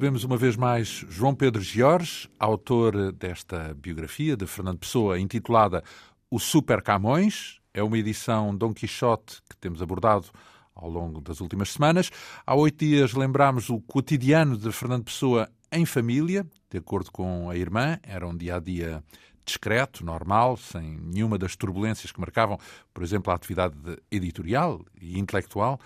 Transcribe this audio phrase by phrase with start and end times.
[0.00, 5.84] Recebemos uma vez mais João Pedro Giorges, autor desta biografia de Fernando Pessoa, intitulada
[6.30, 7.60] O Super Camões.
[7.74, 10.28] É uma edição Dom Quixote que temos abordado
[10.74, 12.10] ao longo das últimas semanas.
[12.46, 17.54] Há oito dias lembramos o cotidiano de Fernando Pessoa em família, de acordo com a
[17.54, 19.04] irmã, era um dia a dia
[19.44, 22.58] discreto, normal, sem nenhuma das turbulências que marcavam,
[22.94, 23.76] por exemplo, a atividade
[24.10, 25.78] editorial e intelectual,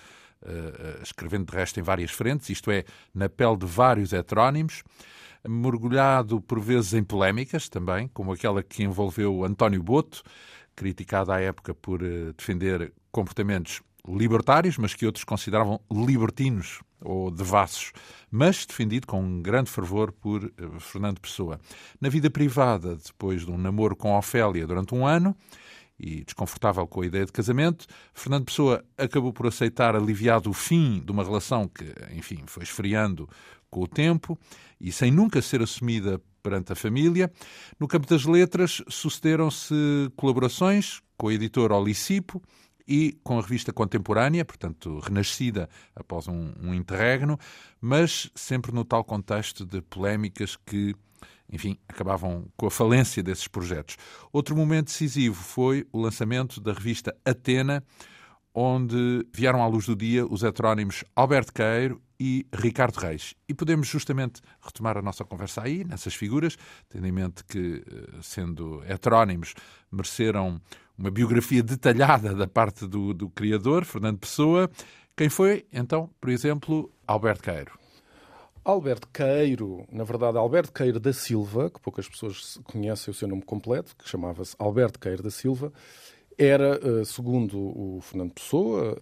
[1.02, 4.82] escrevendo de resto em várias frentes, isto é, na pele de vários heterónimos,
[5.46, 10.22] mergulhado por vezes em polémicas também, como aquela que envolveu António Boto,
[10.74, 17.92] criticado à época por uh, defender comportamentos libertários, mas que outros consideravam libertinos ou devassos,
[18.30, 21.58] mas defendido com um grande fervor por Fernando Pessoa.
[22.00, 25.36] Na vida privada, depois de um namoro com Ofélia durante um ano,
[25.98, 31.00] e desconfortável com a ideia de casamento, Fernando Pessoa acabou por aceitar aliviado o fim
[31.00, 33.28] de uma relação que, enfim, foi esfriando
[33.70, 34.38] com o tempo
[34.80, 37.32] e sem nunca ser assumida perante a família.
[37.78, 39.74] No campo das letras, sucederam-se
[40.14, 42.42] colaborações com o editor Olicipo
[42.86, 47.38] e com a revista contemporânea, portanto, renascida após um, um interregno,
[47.80, 50.94] mas sempre no tal contexto de polémicas que
[51.50, 53.96] enfim, acabavam com a falência desses projetos.
[54.32, 57.82] Outro momento decisivo foi o lançamento da revista Atena,
[58.54, 63.34] onde vieram à luz do dia os heterónimos Alberto Queiro e Ricardo Reis.
[63.48, 66.56] E podemos justamente retomar a nossa conversa aí, nessas figuras,
[66.88, 69.54] tendo em mente que, eh, sendo heterónimos,
[69.90, 70.60] mereceram
[70.96, 74.70] uma biografia detalhada da parte do, do criador, Fernando Pessoa.
[75.16, 77.83] Quem foi, então, por exemplo, Alberto Queiro?
[78.64, 83.42] Alberto Queiro, na verdade, Alberto Queiro da Silva, que poucas pessoas conhecem o seu nome
[83.42, 85.70] completo, que chamava-se Alberto Queiro da Silva,
[86.38, 88.98] era, eh, segundo o Fernando Pessoa,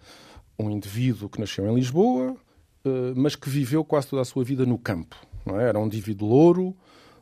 [0.59, 2.37] um indivíduo que nasceu em Lisboa,
[2.85, 5.15] eh, mas que viveu quase toda a sua vida no campo.
[5.47, 5.69] É?
[5.69, 6.77] Era um indivíduo louro,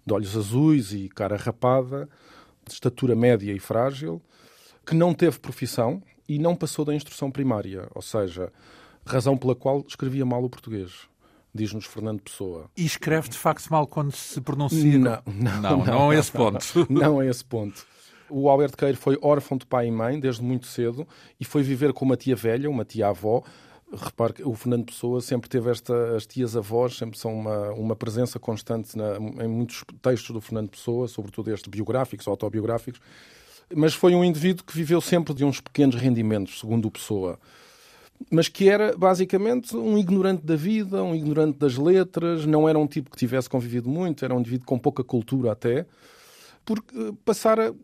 [0.07, 2.09] de olhos azuis e cara rapada,
[2.67, 4.23] de estatura média e frágil,
[4.87, 8.51] que não teve profissão e não passou da instrução primária, ou seja,
[9.05, 11.10] razão pela qual escrevia mal o português
[11.55, 12.71] diz-nos Fernando Pessoa.
[12.77, 14.99] E escreve de facto mal quando se pronuncia?
[14.99, 16.59] Não, não, não, não, não é esse ponto.
[16.91, 17.87] Não, é esse ponto.
[18.29, 21.07] O Alberto Queiro foi órfão de pai e mãe desde muito cedo
[21.39, 23.43] e foi viver com uma tia velha, uma tia-avó.
[23.93, 28.39] Repare que o Fernando Pessoa sempre teve esta, as tias-avós, sempre são uma, uma presença
[28.39, 33.01] constante na, em muitos textos do Fernando Pessoa, sobretudo estes biográficos, autobiográficos.
[33.75, 37.39] Mas foi um indivíduo que viveu sempre de uns pequenos rendimentos, segundo o Pessoa
[38.31, 42.87] mas que era basicamente um ignorante da vida, um ignorante das letras, não era um
[42.87, 45.87] tipo que tivesse convivido muito, era um indivíduo com pouca cultura até,
[46.65, 47.75] porque eh, passara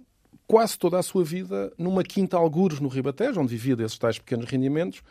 [0.47, 4.47] quase toda a sua vida numa quinta algures no Ribatejo, onde vivia desses tais pequenos
[4.47, 5.03] rendimentos,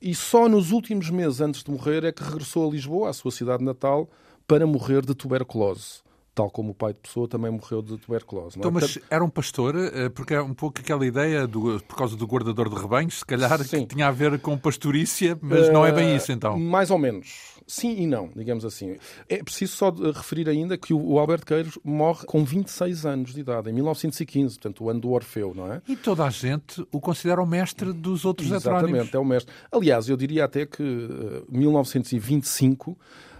[0.00, 3.30] e só nos últimos meses antes de morrer é que regressou a Lisboa, à sua
[3.30, 4.10] cidade natal,
[4.46, 6.03] para morrer de tuberculose
[6.34, 8.58] tal como o pai de Pessoa também morreu de tuberculose.
[8.58, 8.74] Então, é?
[8.74, 12.26] mas era um pastor, eh, porque é um pouco aquela ideia, do, por causa do
[12.26, 13.86] guardador de rebanhos, se calhar, Sim.
[13.86, 16.58] que tinha a ver com pastorícia, mas uh, não é bem eh, isso então.
[16.58, 17.54] Mais ou menos.
[17.66, 18.96] Sim e não, digamos assim.
[19.28, 23.70] É preciso só referir ainda que o Alberto Queiros morre com 26 anos de idade,
[23.70, 25.80] em 1915, portanto, o ano do Orfeu, não é?
[25.88, 29.14] E toda a gente o considera o mestre dos outros Exatamente, heterónimos.
[29.14, 29.54] é o mestre.
[29.72, 32.98] Aliás, eu diria até que uh, 1925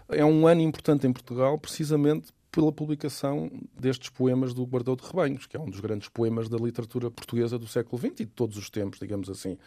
[0.09, 5.45] é um ano importante em Portugal, precisamente pela publicação destes poemas do Guardou de Rebanhos,
[5.45, 8.57] que é um dos grandes poemas da literatura portuguesa do século XX e de todos
[8.57, 9.59] os tempos, digamos assim.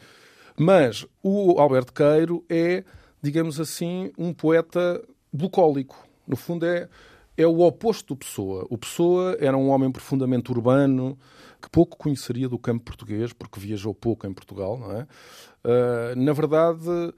[0.57, 2.85] Mas o Alberto Queiro é,
[3.21, 5.03] digamos assim, um poeta
[5.33, 6.07] bucólico.
[6.25, 6.87] No fundo, é,
[7.35, 8.65] é o oposto do Pessoa.
[8.69, 11.19] O Pessoa era um homem profundamente urbano,
[11.61, 15.01] que pouco conheceria do campo português, porque viajou pouco em Portugal, não é?
[15.03, 17.13] Uh, na verdade,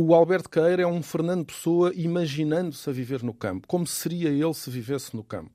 [0.00, 4.54] o Alberto Queira é um Fernando Pessoa imaginando-se a viver no campo, como seria ele
[4.54, 5.50] se vivesse no campo.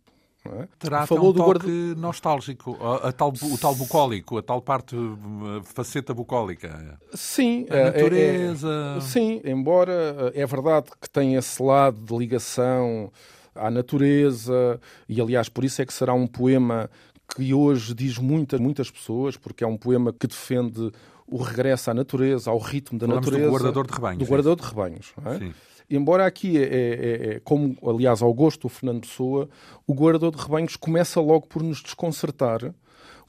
[0.46, 0.68] É?
[0.78, 2.02] Terá Falou um do toque guarda...
[2.02, 7.00] nostálgico, a, a, tal, o tal bucólico, a tal parte, a faceta bucólica.
[7.14, 7.66] Sim.
[7.70, 8.68] A natureza...
[8.68, 13.10] É, é, sim, embora é verdade que tem esse lado de ligação
[13.56, 16.90] à natureza, e aliás por isso é que será um poema
[17.34, 20.92] que hoje diz muitas, muitas pessoas, porque é um poema que defende
[21.28, 23.50] o regresso à natureza, ao ritmo da Falamos natureza.
[23.50, 24.20] do guardador de rebanhos.
[24.20, 25.14] Do guardador de rebanhos.
[25.26, 25.54] É?
[25.90, 29.50] Embora aqui, é, é, é, como aliás ao gosto do Fernando Pessoa,
[29.86, 32.74] o guardador de rebanhos começa logo por nos desconcertar,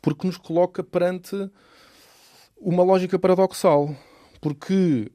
[0.00, 1.50] porque nos coloca perante
[2.56, 3.94] uma lógica paradoxal.
[4.40, 5.10] Porque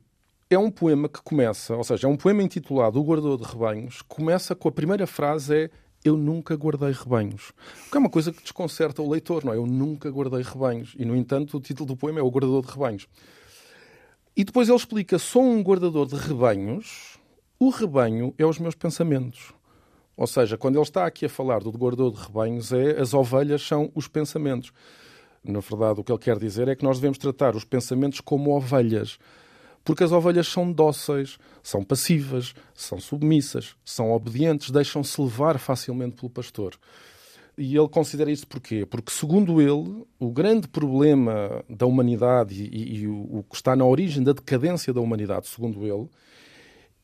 [0.50, 4.02] é um poema que começa, ou seja, é um poema intitulado O Guardador de Rebanhos,
[4.02, 5.70] começa com a primeira frase é
[6.04, 7.52] eu nunca guardei rebanhos.
[7.88, 9.58] O que é uma coisa que desconcerta o leitor, não é?
[9.58, 10.96] Eu nunca guardei rebanhos.
[10.98, 13.08] E, no entanto, o título do poema é O Guardador de Rebanhos.
[14.36, 17.18] E depois ele explica: sou um guardador de rebanhos
[17.60, 19.54] O rebanho é os meus pensamentos.
[20.16, 23.62] Ou seja, quando ele está aqui a falar do guardador de rebanhos, é as ovelhas
[23.62, 24.72] são os pensamentos.
[25.44, 28.52] Na verdade, o que ele quer dizer é que nós devemos tratar os pensamentos como
[28.52, 29.18] ovelhas.
[29.90, 36.30] Porque as ovelhas são dóceis, são passivas, são submissas, são obedientes, deixam-se levar facilmente pelo
[36.30, 36.76] pastor.
[37.58, 38.86] E ele considera isso porquê?
[38.86, 43.84] Porque, segundo ele, o grande problema da humanidade e, e, e o que está na
[43.84, 46.08] origem da decadência da humanidade, segundo ele,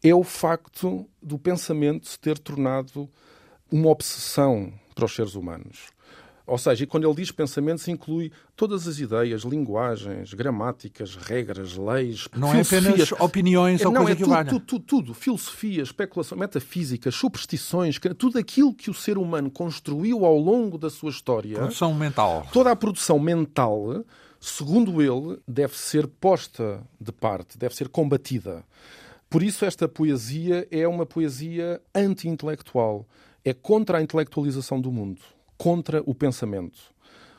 [0.03, 3.09] é o facto do pensamento se ter tornado
[3.71, 5.87] uma obsessão para os seres humanos.
[6.47, 12.27] Ou seja, e quando ele diz pensamentos, inclui todas as ideias, linguagens, gramáticas, regras, leis.
[12.35, 14.49] Não é apenas opiniões ou não, coisa é que tudo, valha.
[14.49, 15.13] tudo, tudo, tudo.
[15.15, 21.09] Filosofia, especulação, metafísica, superstições, tudo aquilo que o ser humano construiu ao longo da sua
[21.09, 21.57] história.
[21.57, 22.47] Produção mental.
[22.53, 24.05] Toda a produção mental,
[24.39, 28.63] segundo ele, deve ser posta de parte, deve ser combatida.
[29.27, 33.07] Por isso, esta poesia é uma poesia anti-intelectual.
[33.43, 35.21] É contra a intelectualização do mundo
[35.57, 36.95] contra o pensamento.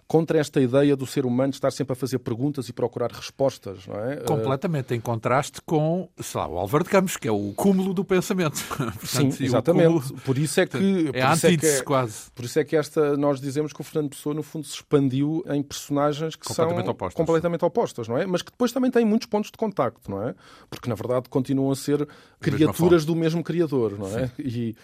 [0.08, 3.98] Contra esta ideia do ser humano estar sempre a fazer perguntas e procurar respostas, não
[3.98, 4.16] é?
[4.18, 8.04] Completamente em contraste com, sei lá, o Álvaro de Campos, que é o cúmulo do
[8.04, 8.62] pensamento.
[8.70, 9.86] Portanto, Sim, exatamente.
[9.86, 10.20] Cúmulo...
[10.24, 11.10] Por isso é que...
[11.12, 12.30] É a antítese, é quase.
[12.32, 15.42] Por isso é que esta, nós dizemos que o Fernando Pessoa, no fundo, se expandiu
[15.48, 17.16] em personagens que completamente são opostas.
[17.16, 18.26] completamente opostas, não é?
[18.26, 20.36] Mas que depois também têm muitos pontos de contacto, não é?
[20.70, 22.06] Porque, na verdade, continuam a ser
[22.40, 24.28] criaturas do mesmo Criador, não é?
[24.28, 24.32] Sim.
[24.38, 24.76] E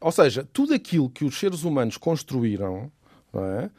[0.00, 2.90] ou seja, tudo aquilo que os seres humanos construíram,
[3.34, 3.70] é?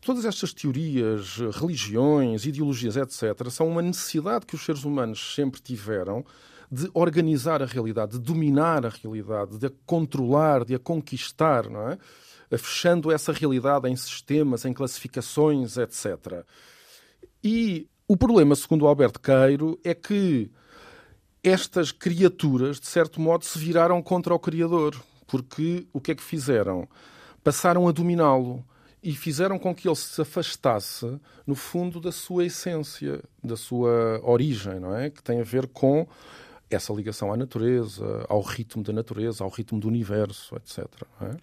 [0.00, 6.24] todas estas teorias, religiões, ideologias, etc., são uma necessidade que os seres humanos sempre tiveram
[6.70, 11.88] de organizar a realidade, de dominar a realidade, de a controlar, de a conquistar, não
[11.88, 11.98] é?
[12.58, 16.44] fechando essa realidade em sistemas, em classificações, etc.
[17.42, 20.50] E o problema, segundo Alberto Queiro, é que
[21.42, 24.94] estas criaturas, de certo modo, se viraram contra o Criador.
[25.34, 26.88] Porque o que é que fizeram?
[27.42, 28.64] Passaram a dominá-lo
[29.02, 34.78] e fizeram com que ele se afastasse, no fundo, da sua essência, da sua origem,
[34.78, 35.10] não é?
[35.10, 36.06] Que tem a ver com
[36.70, 40.86] essa ligação à natureza, ao ritmo da natureza, ao ritmo do universo, etc.
[41.20, 41.36] É?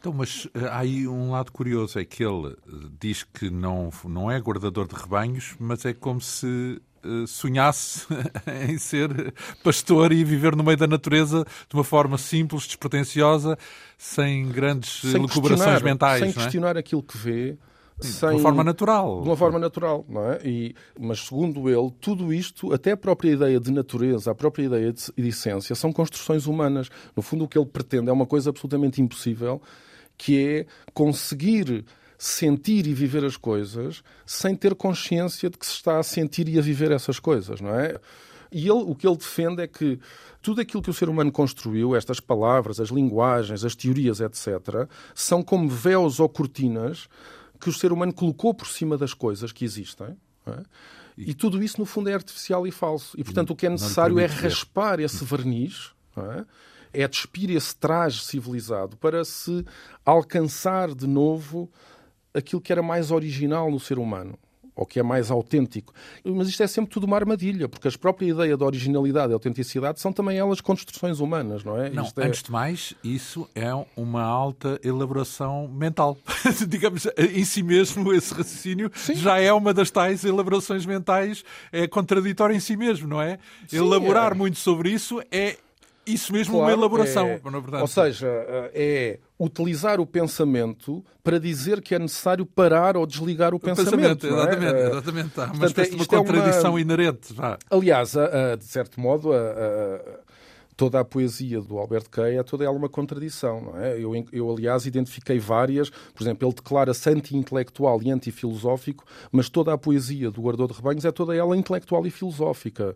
[0.00, 3.90] Então, mas eh, há aí um lado curioso, é que ele eh, diz que não,
[4.06, 6.80] não é guardador de rebanhos, mas é como se
[7.26, 8.06] sonhasse
[8.68, 13.58] em ser pastor e viver no meio da natureza de uma forma simples, despretensiosa,
[13.96, 16.20] sem grandes sem lucubrações mentais.
[16.20, 16.80] Sem questionar é?
[16.80, 17.56] aquilo que vê.
[17.98, 19.22] Sem, de uma forma natural.
[19.22, 20.40] De uma forma natural, não é?
[20.44, 24.92] E, mas, segundo ele, tudo isto, até a própria ideia de natureza, a própria ideia
[24.92, 26.90] de, de essência, são construções humanas.
[27.16, 29.62] No fundo, o que ele pretende é uma coisa absolutamente impossível,
[30.18, 31.86] que é conseguir
[32.18, 36.58] sentir e viver as coisas sem ter consciência de que se está a sentir e
[36.58, 37.98] a viver essas coisas, não é?
[38.50, 39.98] E ele, o que ele defende é que
[40.40, 45.42] tudo aquilo que o ser humano construiu, estas palavras, as linguagens, as teorias, etc., são
[45.42, 47.08] como véus ou cortinas
[47.60, 50.16] que o ser humano colocou por cima das coisas que existem.
[50.46, 50.62] É?
[51.18, 53.18] E, tudo isso, no fundo, é artificial e falso.
[53.18, 55.90] E, portanto, o que é necessário é raspar esse verniz.
[56.16, 56.44] É?
[56.92, 59.64] é despir esse traje civilizado para se
[60.04, 61.70] alcançar de novo
[62.36, 64.38] aquilo que era mais original no ser humano
[64.76, 65.92] ou que é mais autêntico.
[66.22, 69.98] Mas isto é sempre tudo uma armadilha, porque a própria ideia de originalidade e autenticidade
[69.98, 71.88] são também elas construções humanas, não é?
[71.88, 72.26] Não, é...
[72.26, 76.18] antes de mais, isso é uma alta elaboração mental.
[76.68, 79.14] Digamos, em si mesmo, esse raciocínio Sim.
[79.14, 83.38] já é uma das tais elaborações mentais, é contraditório em si mesmo, não é?
[83.66, 84.34] Sim, Elaborar é...
[84.34, 85.56] muito sobre isso é
[86.06, 87.26] isso mesmo claro, uma elaboração.
[87.26, 87.40] É...
[87.80, 88.28] Ou seja,
[88.74, 94.20] é utilizar o pensamento para dizer que é necessário parar ou desligar o, o pensamento.
[94.20, 94.86] pensamento exatamente, é?
[94.88, 95.40] exatamente.
[95.40, 96.80] Há uma espécie de uma contradição é uma...
[96.80, 97.32] inerente.
[97.32, 97.58] Vá.
[97.70, 98.14] Aliás,
[98.58, 99.30] de certo modo,
[100.76, 103.60] toda a poesia do Albert Kay é toda ela uma contradição.
[103.60, 103.98] Não é?
[103.98, 105.90] eu, eu, aliás, identifiquei várias.
[105.90, 111.04] Por exemplo, ele declara-se anti-intelectual e anti-filosófico, mas toda a poesia do Guardador de Rebanhos
[111.04, 112.94] é toda ela intelectual e filosófica.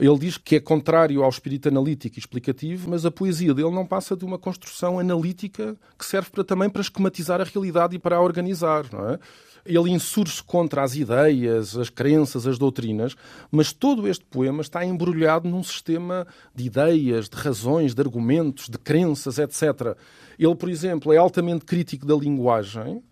[0.00, 3.84] Ele diz que é contrário ao espírito analítico e explicativo, mas a poesia dele não
[3.84, 8.16] passa de uma construção analítica que serve para, também para esquematizar a realidade e para
[8.16, 9.18] a organizar, não é?
[9.66, 13.14] Ele insurge contra as ideias, as crenças, as doutrinas,
[13.50, 18.78] mas todo este poema está embrulhado num sistema de ideias, de razões, de argumentos, de
[18.78, 19.94] crenças, etc.
[20.38, 23.02] Ele, por exemplo, é altamente crítico da linguagem,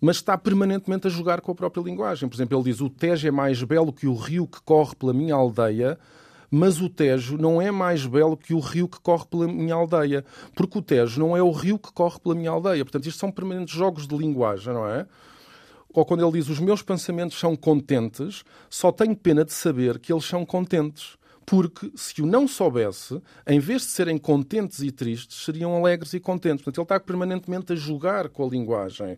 [0.00, 2.28] mas está permanentemente a jogar com a própria linguagem.
[2.28, 5.12] Por exemplo, ele diz: O Tejo é mais belo que o rio que corre pela
[5.12, 5.98] minha aldeia,
[6.50, 10.24] mas o Tejo não é mais belo que o rio que corre pela minha aldeia,
[10.54, 12.84] porque o Tejo não é o rio que corre pela minha aldeia.
[12.84, 15.06] Portanto, isto são permanentes jogos de linguagem, não é?
[15.92, 20.12] Ou quando ele diz: Os meus pensamentos são contentes, só tenho pena de saber que
[20.12, 25.44] eles são contentes porque se o não soubesse, em vez de serem contentes e tristes,
[25.44, 26.64] seriam alegres e contentes.
[26.64, 29.16] Portanto, ele está permanentemente a jogar com a linguagem.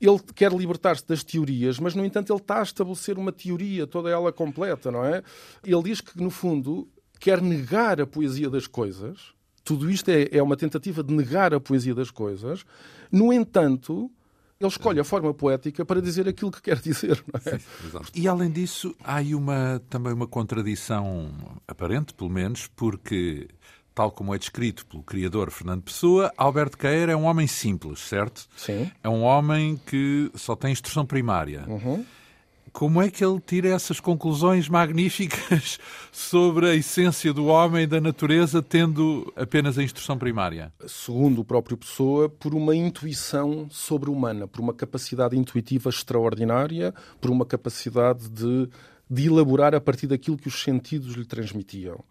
[0.00, 4.10] Ele quer libertar-se das teorias, mas, no entanto, ele está a estabelecer uma teoria, toda
[4.10, 5.22] ela completa, não é?
[5.64, 6.88] Ele diz que, no fundo,
[7.18, 9.34] quer negar a poesia das coisas.
[9.64, 12.64] Tudo isto é, é uma tentativa de negar a poesia das coisas.
[13.10, 14.10] No entanto,
[14.58, 17.22] ele escolhe a forma poética para dizer aquilo que quer dizer.
[17.44, 17.58] É?
[17.58, 17.64] Sim,
[18.14, 21.30] e além disso, há aí uma, também uma contradição
[21.68, 23.48] aparente, pelo menos, porque,
[23.96, 28.46] tal como é descrito pelo criador Fernando Pessoa, Alberto Queira é um homem simples, certo?
[28.54, 28.90] Sim.
[29.02, 31.64] É um homem que só tem instrução primária.
[31.66, 32.04] Uhum.
[32.74, 35.78] Como é que ele tira essas conclusões magníficas
[36.12, 40.70] sobre a essência do homem e da natureza, tendo apenas a instrução primária?
[40.86, 47.46] Segundo o próprio Pessoa, por uma intuição sobre-humana, por uma capacidade intuitiva extraordinária, por uma
[47.46, 48.68] capacidade de,
[49.08, 52.04] de elaborar a partir daquilo que os sentidos lhe transmitiam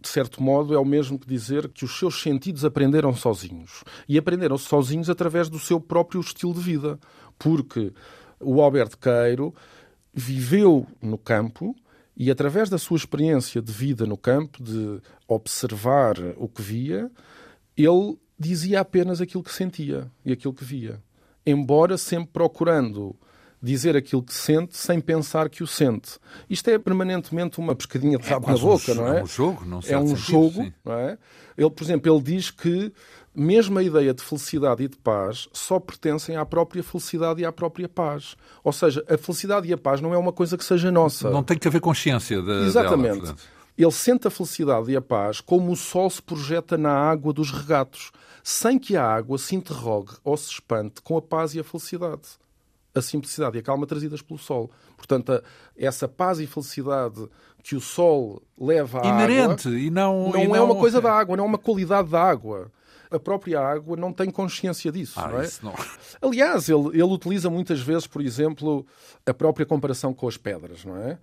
[0.00, 3.84] de certo modo, é o mesmo que dizer que os seus sentidos aprenderam sozinhos.
[4.08, 6.98] E aprenderam sozinhos através do seu próprio estilo de vida.
[7.38, 7.92] Porque
[8.40, 9.54] o Alberto Queiro
[10.12, 11.76] viveu no campo
[12.16, 17.10] e, através da sua experiência de vida no campo, de observar o que via,
[17.76, 21.02] ele dizia apenas aquilo que sentia e aquilo que via.
[21.44, 23.14] Embora sempre procurando
[23.62, 26.18] dizer aquilo que sente sem pensar que o sente.
[26.48, 29.20] Isto é permanentemente uma pescadinha de rabo é na boca, um, não é?
[29.20, 30.72] É um jogo, não É um sentido, jogo, sim.
[30.84, 31.18] não é?
[31.56, 32.92] Ele, por exemplo, ele diz que
[33.34, 37.52] mesmo a ideia de felicidade e de paz só pertencem à própria felicidade e à
[37.52, 38.34] própria paz.
[38.64, 41.30] Ou seja, a felicidade e a paz não é uma coisa que seja nossa.
[41.30, 43.20] Não tem que haver consciência de, Exatamente.
[43.20, 43.36] Dela,
[43.76, 47.50] ele sente a felicidade e a paz como o sol se projeta na água dos
[47.50, 48.10] regatos,
[48.42, 52.40] sem que a água se interrogue ou se espante com a paz e a felicidade
[52.94, 54.70] a simplicidade e a calma trazidas pelo sol.
[54.96, 55.42] Portanto, a,
[55.76, 57.28] essa paz e felicidade
[57.62, 60.64] que o sol leva à Inerente, água e não, não e é não...
[60.64, 62.70] uma coisa da água, não é uma qualidade da água.
[63.10, 65.18] A própria água não tem consciência disso.
[65.18, 65.44] Ah, não é?
[65.44, 65.74] isso não.
[66.22, 68.86] Aliás, ele, ele utiliza muitas vezes, por exemplo,
[69.26, 70.84] a própria comparação com as pedras.
[70.84, 71.18] Não é?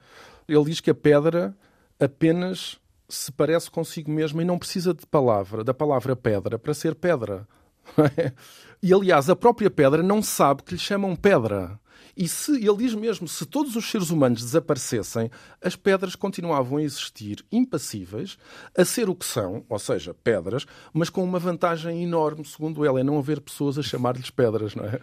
[0.48, 1.56] Ele diz que a pedra
[1.98, 6.94] apenas se parece consigo mesma e não precisa de palavra, da palavra pedra, para ser
[6.94, 7.48] pedra.
[8.82, 11.80] E aliás, a própria pedra não sabe que lhe chamam pedra.
[12.16, 15.30] E se ele diz mesmo, se todos os seres humanos desaparecessem,
[15.62, 18.38] as pedras continuavam a existir impassíveis,
[18.76, 23.00] a ser o que são, ou seja, pedras, mas com uma vantagem enorme, segundo ela,
[23.00, 25.00] é não haver pessoas a chamar-lhes pedras, não é?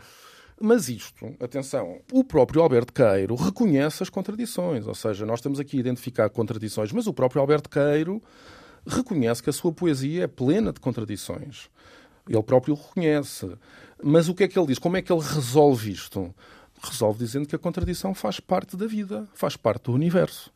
[0.61, 5.76] Mas isto, atenção, o próprio Alberto Queiro reconhece as contradições, ou seja, nós estamos aqui
[5.76, 8.23] a identificar contradições, mas o próprio Alberto Queiro
[8.87, 11.69] reconhece que a sua poesia é plena de contradições.
[12.28, 13.50] Ele próprio o reconhece.
[14.02, 14.78] Mas o que é que ele diz?
[14.78, 16.35] Como é que ele resolve isto?
[16.83, 20.52] Resolve dizendo que a contradição faz parte da vida, faz parte do universo.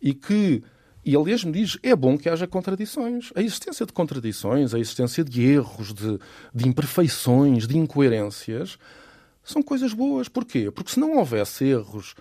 [0.00, 0.62] E que,
[1.04, 3.30] e ele mesmo diz, é bom que haja contradições.
[3.34, 6.18] A existência de contradições, a existência de erros, de,
[6.54, 8.78] de imperfeições, de incoerências,
[9.42, 10.28] são coisas boas.
[10.28, 10.70] Porquê?
[10.70, 12.14] Porque se não houvesse erros,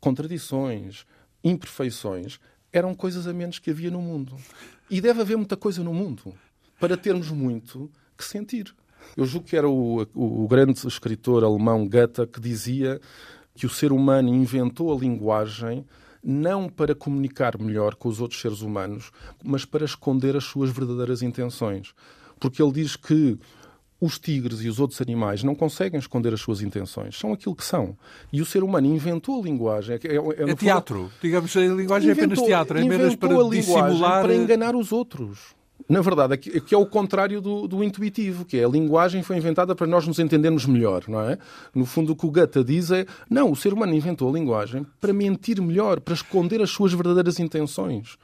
[0.00, 1.04] contradições,
[1.42, 2.38] imperfeições,
[2.72, 4.36] eram coisas a menos que havia no mundo.
[4.88, 6.34] E deve haver muita coisa no mundo
[6.78, 8.74] para termos muito que sentir.
[9.16, 13.00] Eu julgo que era o, o, o grande escritor alemão Goethe que dizia
[13.54, 15.84] que o ser humano inventou a linguagem
[16.22, 19.10] não para comunicar melhor com os outros seres humanos,
[19.42, 21.94] mas para esconder as suas verdadeiras intenções.
[22.38, 23.38] Porque ele diz que
[24.00, 27.64] os tigres e os outros animais não conseguem esconder as suas intenções, são aquilo que
[27.64, 27.96] são.
[28.32, 29.96] E o ser humano inventou a linguagem.
[29.96, 33.48] É, é, é teatro, fundo, digamos, a linguagem inventou, é apenas teatro, é apenas para
[33.50, 34.22] dissimular.
[34.22, 35.54] para enganar os outros.
[35.90, 39.74] Na verdade, que é o contrário do, do, intuitivo, que é a linguagem foi inventada
[39.74, 41.36] para nós nos entendermos melhor, não é?
[41.74, 44.86] No fundo, o que o Goethe diz é não, o ser humano inventou a linguagem
[45.00, 48.16] para mentir melhor, para esconder as suas verdadeiras intenções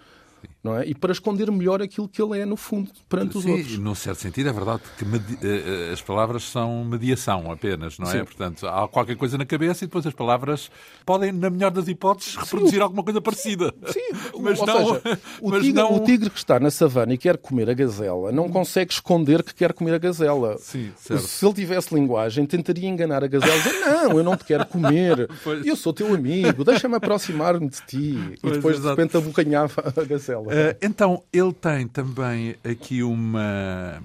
[0.66, 0.86] não é?
[0.86, 3.78] E para esconder melhor aquilo que ele é, no fundo, perante os Sim, outros.
[3.78, 8.18] num certo sentido é verdade que eh, eh, as palavras são mediação apenas, não é?
[8.18, 8.24] Sim.
[8.24, 10.70] Portanto, há qualquer coisa na cabeça e depois as palavras
[11.04, 12.80] podem, na melhor das hipóteses, reproduzir Sim.
[12.80, 13.72] alguma coisa parecida.
[13.86, 14.00] Sim,
[14.40, 15.94] mas Ou não, seja, o, mas tigre, não...
[15.94, 19.54] o tigre que está na savana e quer comer a gazela não consegue esconder que
[19.54, 20.56] quer comer a gazela.
[20.58, 21.22] Sim, certo.
[21.22, 25.28] Se ele tivesse linguagem, tentaria enganar a gazela, dizer, não, eu não te quero comer,
[25.44, 25.64] pois.
[25.64, 28.38] eu sou teu amigo, deixa-me aproximar-me de ti.
[28.40, 28.96] Pois, e depois, exato.
[28.96, 30.52] de repente, abocanhava a gazela.
[30.56, 34.02] Uh, então, ele tem também aqui uma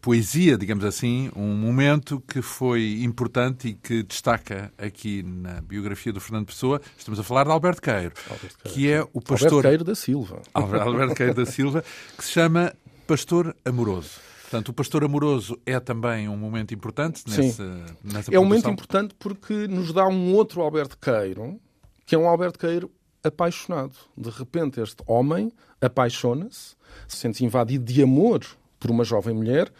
[0.00, 6.20] poesia, digamos assim, um momento que foi importante e que destaca aqui na biografia do
[6.20, 6.80] Fernando Pessoa.
[6.98, 9.52] Estamos a falar de Alberto Queiro, Queiro que é o pastor...
[9.52, 10.42] Alberto Queiro da Silva.
[10.52, 11.84] Alberto Queiro da Silva,
[12.16, 12.72] que se chama
[13.06, 14.18] Pastor Amoroso.
[14.42, 17.84] Portanto, o pastor amoroso é também um momento importante nessa, Sim.
[18.04, 21.58] nessa É um momento importante porque nos dá um outro Alberto Queiro,
[22.06, 22.90] que é um Alberto Queiro
[23.24, 23.96] apaixonado.
[24.16, 25.50] De repente, este homem
[25.80, 26.76] apaixona-se,
[27.08, 28.44] se sente invadido de amor
[28.78, 29.72] por uma jovem mulher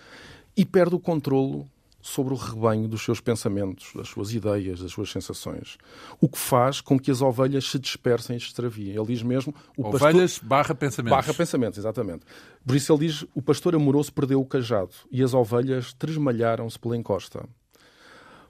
[0.57, 1.69] e perde o controlo
[2.01, 5.79] sobre o rebanho dos seus pensamentos, das suas ideias, das suas sensações.
[6.21, 8.95] O que faz com que as ovelhas se dispersem e se extraviem.
[8.95, 9.55] Ele diz mesmo...
[9.75, 10.49] O ovelhas pastor...
[10.49, 11.17] barra pensamentos.
[11.17, 12.27] Barra pensamentos, exatamente.
[12.67, 16.95] Por isso ele diz, o pastor amoroso perdeu o cajado e as ovelhas tresmalharam-se pela
[16.95, 17.49] encosta.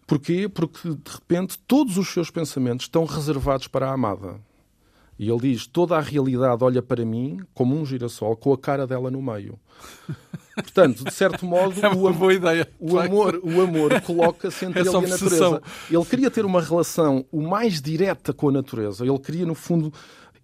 [0.04, 0.48] Porquê?
[0.48, 4.40] Porque, de repente, todos os seus pensamentos estão reservados para a amada.
[5.18, 8.86] E ele diz: toda a realidade olha para mim como um girassol com a cara
[8.86, 9.58] dela no meio.
[10.54, 12.68] Portanto, de certo modo, é o, ideia.
[12.78, 15.62] o amor, o amor coloca-se entre é ele e a natureza.
[15.90, 19.04] Ele queria ter uma relação o mais direta com a natureza.
[19.04, 19.92] Ele queria, no fundo,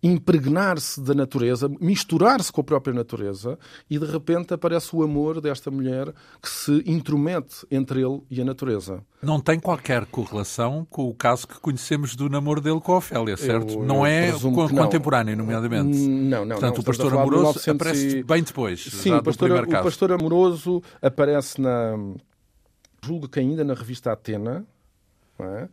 [0.03, 5.71] impregnar-se da natureza, misturar-se com a própria natureza, e de repente aparece o amor desta
[5.71, 9.03] mulher que se intromete entre ele e a natureza.
[9.23, 13.37] Não tem qualquer correlação com o caso que conhecemos do namoro dele com a Ofélia,
[13.37, 13.75] certo?
[13.75, 15.99] Eu, não é contemporâneo, nomeadamente.
[15.99, 16.57] Não, não.
[16.57, 17.69] Portanto, não, o pastor amoroso 1900...
[17.69, 18.83] aparece bem depois.
[18.85, 21.99] Sim, o pastor, o pastor amoroso aparece na.
[23.03, 24.65] Julgo que ainda na revista Atena.
[25.39, 25.69] Não é?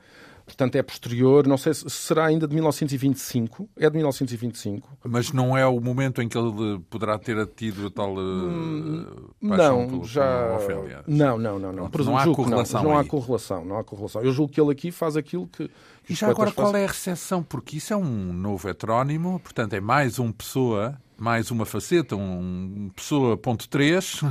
[0.47, 4.97] Portanto é posterior, não sei se será ainda de 1925, é de 1925.
[5.03, 9.87] Mas não é o momento em que ele poderá ter tido a tal uh, paixão
[9.87, 10.55] não, já...
[10.55, 11.03] Ofélia?
[11.05, 11.73] Não, não, não.
[11.73, 14.23] Não, não há correlação não, não há correlação, não há correlação.
[14.23, 15.69] Eu julgo que ele aqui faz aquilo que...
[16.09, 17.43] E já agora qual é a recepção?
[17.43, 22.89] Porque isso é um novo heterónimo, portanto é mais um pessoa, mais uma faceta, um
[22.95, 24.21] pessoa ponto 3...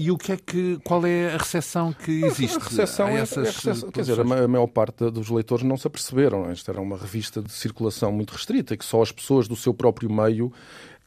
[0.00, 3.36] E o que é que, qual é a recepção que existe a recepção a essas
[3.44, 6.48] é, a recepção, Quer dizer, a maior parte dos leitores não se aperceberam.
[6.48, 6.52] É?
[6.52, 10.08] Esta era uma revista de circulação muito restrita, que só as pessoas do seu próprio
[10.08, 10.52] meio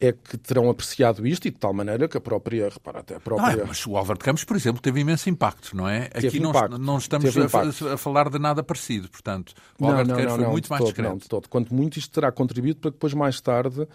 [0.01, 3.19] é que terão apreciado isto e de tal maneira que a própria, repara, até a
[3.19, 3.55] própria...
[3.57, 6.07] Não, mas o Álvaro de Campos, por exemplo, teve imenso impacto, não é?
[6.09, 6.71] Teve Aqui impacto.
[6.71, 10.37] não, não estamos a, a, falar de nada parecido, portanto, o Álvaro não, de Campos
[10.37, 11.09] foi muito mais todo, discreto.
[11.11, 11.47] Não, de todo.
[11.47, 13.87] Quanto muito isto terá contribuído para que depois, mais tarde,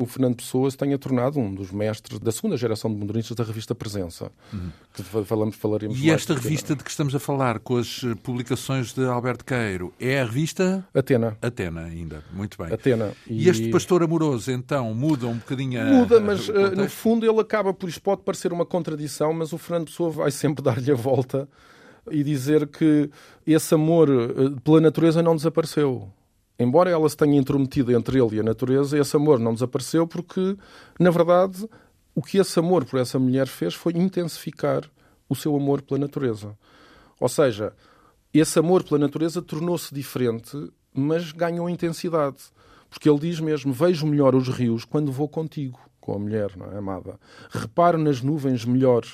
[0.00, 3.44] o Fernando Pessoa se tenha tornado um dos mestres da segunda geração de modernistas da
[3.44, 4.70] revista Presença, uhum.
[4.94, 8.94] que falamos, falaremos E esta revista de que estamos a falar, com as eh, publicações
[8.94, 10.86] de Alberto Queiro, é a revista...
[10.94, 11.36] Atena.
[11.42, 12.24] Atena, ainda.
[12.32, 12.72] Muito bem.
[12.72, 13.12] Atena.
[13.26, 15.84] E, e este pastor amoroso, então, muda um bocadinho a...
[15.84, 17.88] Muda, mas uh, no fundo ele acaba por...
[17.88, 21.46] Isto pode parecer uma contradição, mas o Fernando Pessoa vai sempre dar-lhe a volta
[22.10, 23.10] e dizer que
[23.46, 26.10] esse amor uh, pela natureza não desapareceu
[26.60, 30.56] embora ela se tenha intrometido entre ele e a natureza, esse amor não desapareceu porque,
[30.98, 31.68] na verdade,
[32.14, 34.84] o que esse amor por essa mulher fez foi intensificar
[35.28, 36.56] o seu amor pela natureza.
[37.18, 37.72] Ou seja,
[38.32, 40.56] esse amor pela natureza tornou-se diferente,
[40.92, 42.38] mas ganhou intensidade.
[42.88, 46.72] Porque ele diz mesmo: Vejo melhor os rios quando vou contigo, com a mulher, não
[46.72, 47.18] é, amada?
[47.50, 49.04] Reparo nas nuvens melhor.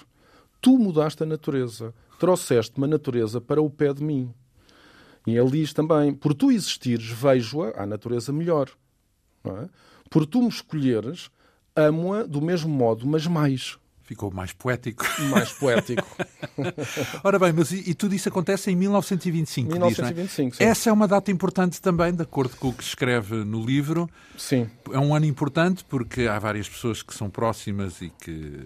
[0.60, 4.32] Tu mudaste a natureza, trouxeste-me a natureza para o pé de mim.
[5.26, 8.70] E ele diz também: Por tu existires, vejo-a, a natureza melhor.
[9.44, 9.68] É?
[10.08, 11.30] Por tu me escolheres,
[11.74, 13.78] amo-a do mesmo modo, mas mais.
[14.06, 15.04] Ficou mais poético.
[15.30, 16.06] Mais poético.
[17.24, 19.72] Ora bem, mas e, e, tudo isso acontece em 1925.
[19.72, 20.64] 1925, diz, é?
[20.64, 24.08] Essa é uma data importante também, de acordo com o que escreve no livro.
[24.38, 24.70] Sim.
[24.92, 28.62] É um ano importante porque há várias pessoas que são próximas e que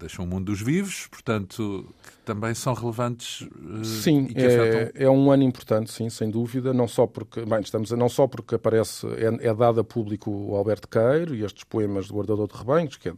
[0.00, 3.46] deixam o mundo dos vivos, portanto, também são relevantes.
[3.80, 6.72] Eh, sim, é, é, um ano importante, sim, sem dúvida.
[6.72, 10.56] Não só porque, bem, estamos, não só porque aparece, é, é dado a público o
[10.56, 13.14] Alberto Queiro e estes poemas do Guardador de Rebanhos, que é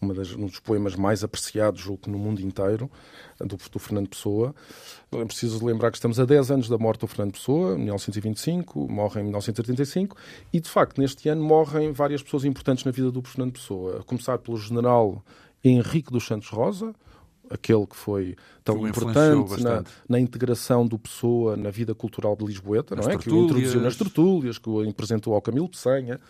[0.00, 2.90] uma das, um dos poemas mais apreciados, julgo que no mundo inteiro,
[3.40, 4.54] do, do Fernando Pessoa.
[5.12, 8.88] É preciso lembrar que estamos a 10 anos da morte do Fernando Pessoa, em 1925,
[8.90, 10.16] morre em 1985,
[10.52, 14.02] e de facto neste ano morrem várias pessoas importantes na vida do Fernando Pessoa, a
[14.02, 15.24] começar pelo general
[15.64, 16.94] Henrique dos Santos Rosa,
[17.50, 22.44] aquele que foi tão que importante na, na, integração do Pessoa na vida cultural de
[22.44, 23.16] Lisboeta, não é?
[23.16, 26.20] que o introduziu nas tertúlias, que o apresentou ao Camilo Peçanha.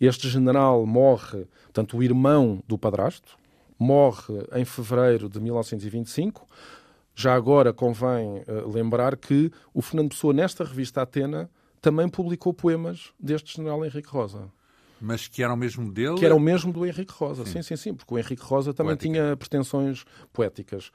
[0.00, 3.36] Este general morre, portanto, o irmão do padrasto,
[3.80, 6.46] morre em fevereiro de 1925.
[7.14, 13.10] Já agora convém uh, lembrar que o Fernando Pessoa, nesta revista Atena, também publicou poemas
[13.18, 14.52] deste general Henrique Rosa.
[15.00, 16.16] Mas que eram mesmo dele?
[16.16, 18.74] Que era o mesmo do Henrique Rosa, sim, sim, sim, sim porque o Henrique Rosa
[18.74, 19.12] também Poética.
[19.14, 20.92] tinha pretensões poéticas.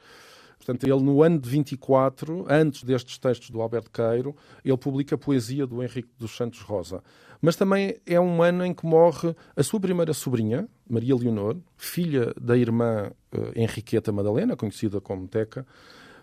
[0.57, 5.17] Portanto, ele no ano de 24, antes destes textos do Alberto Queiro, ele publica a
[5.17, 7.03] poesia do Henrique dos Santos Rosa.
[7.41, 12.33] Mas também é um ano em que morre a sua primeira sobrinha, Maria Leonor, filha
[12.39, 15.65] da irmã uh, Henriqueta Madalena, conhecida como Teca,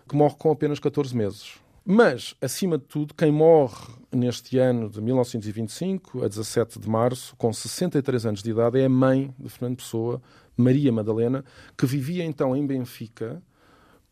[0.07, 1.63] que morre com apenas 14 meses.
[1.85, 7.51] Mas, acima de tudo, quem morre neste ano de 1925, a 17 de março, com
[7.51, 10.21] 63 anos de idade, é a mãe de Fernando Pessoa,
[10.55, 11.43] Maria Madalena,
[11.77, 13.41] que vivia então em Benfica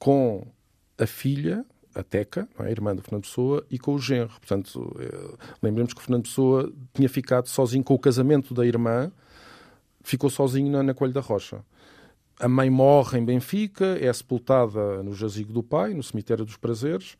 [0.01, 0.47] com
[0.97, 2.63] a filha a Teca, é?
[2.63, 4.29] a irmã do Fernando Pessoa, e com o genro.
[4.29, 9.11] Portanto, eh, lembremos que o Fernando Pessoa tinha ficado sozinho com o casamento da irmã,
[10.03, 11.63] ficou sozinho na, na Coelho da Rocha.
[12.39, 17.15] A mãe morre em Benfica, é sepultada no jazigo do pai, no cemitério dos prazeres,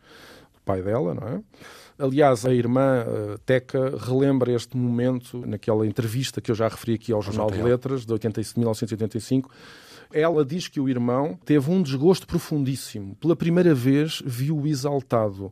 [0.52, 1.42] do pai dela, não é?
[2.00, 7.14] Aliás, a irmã uh, Teca relembra este momento naquela entrevista que eu já referi aqui
[7.14, 8.14] ao Jornal de Letras, de
[8.58, 9.52] 1985.
[10.14, 13.16] Ela diz que o irmão teve um desgosto profundíssimo.
[13.16, 15.52] Pela primeira vez viu-o exaltado.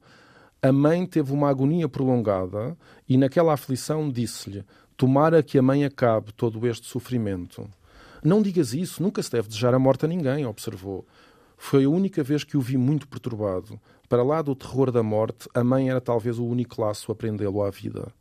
[0.62, 4.66] A mãe teve uma agonia prolongada e, naquela aflição, disse-lhe:
[4.98, 7.70] Tomara que a mãe acabe todo este sofrimento.
[8.24, 11.06] Não digas isso, nunca se deve desejar a morte a ninguém, observou.
[11.58, 13.80] Foi a única vez que o vi muito perturbado.
[14.10, 17.64] Para lá do terror da morte, a mãe era talvez o único laço a prendê-lo
[17.64, 18.12] à vida.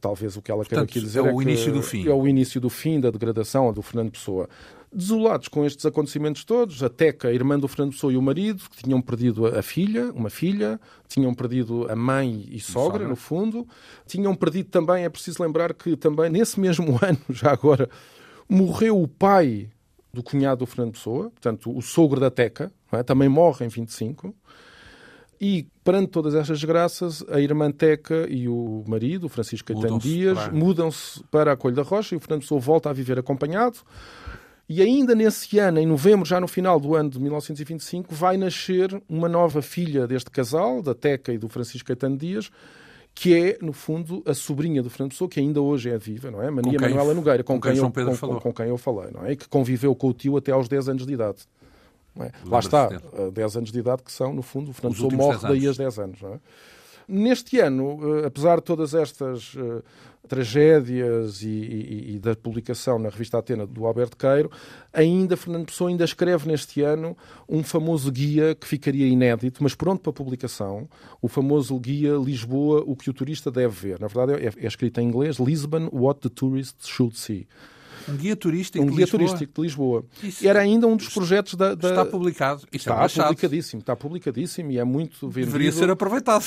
[0.00, 2.08] Talvez o que ela quer aqui dizer é, o é início do fim.
[2.08, 4.48] É o início do fim da degradação do Fernando Pessoa.
[4.94, 8.62] Desolados com estes acontecimentos todos, a Teca, a irmã do Fernando Pessoa e o marido,
[8.68, 10.78] que tinham perdido a filha, uma filha,
[11.08, 13.66] tinham perdido a mãe e sogra, sogra, no fundo,
[14.06, 17.88] tinham perdido também, é preciso lembrar que também nesse mesmo ano, já agora,
[18.48, 19.70] morreu o pai
[20.12, 23.02] do cunhado do Fernando Pessoa, portanto, o sogro da Teca, é?
[23.02, 24.34] também morre em 25.
[25.40, 30.38] E, perante todas estas desgraças, a irmã Teca e o marido, o Francisco Caetano Dias,
[30.52, 33.78] mudam-se para a Colha da Rocha e o Fernando Pessoa volta a viver acompanhado.
[34.68, 39.02] E ainda nesse ano, em novembro, já no final do ano de 1925, vai nascer
[39.08, 42.50] uma nova filha deste casal, da Teca e do Francisco Caetano Dias,
[43.14, 46.42] que é, no fundo, a sobrinha do Fernando Pessoa, que ainda hoje é viva, não
[46.42, 46.50] é?
[46.50, 49.32] Mania Manuela Nogueira, com, com, quem, eu, com, com, quem eu falei, não é?
[49.32, 51.46] E que conviveu com o tio até aos 10 anos de idade.
[52.18, 52.30] É?
[52.44, 52.88] Lá está,
[53.32, 55.98] 10 anos de idade que são, no fundo, o Fernando Pessoa morre daí aos 10
[55.98, 56.22] anos.
[56.22, 56.38] É?
[57.08, 59.82] Neste ano, eh, apesar de todas estas uh,
[60.28, 64.50] tragédias e, e, e, da publicação na revista Atena do Alberto Queiro,
[64.92, 67.16] ainda Fernando Pessoa ainda escreve neste ano
[67.48, 70.88] um famoso guia que ficaria inédito, mas pronto para publicação,
[71.20, 74.00] o famoso guia Lisboa, o que o turista deve ver.
[74.00, 77.46] Na verdade é, é escrito em inglês, Lisbon, What the Tourist Should See.
[78.08, 79.18] Um guia turístico um de guia Lisboa.
[79.18, 80.04] turístico de Lisboa.
[80.22, 81.74] Isso Era ainda um dos projetos da.
[81.74, 81.90] da...
[81.90, 82.62] Está publicado.
[82.72, 85.52] Isto está é publicadíssimo, está publicadíssimo e é muito vendido.
[85.52, 86.44] Deveria ser aproveitado.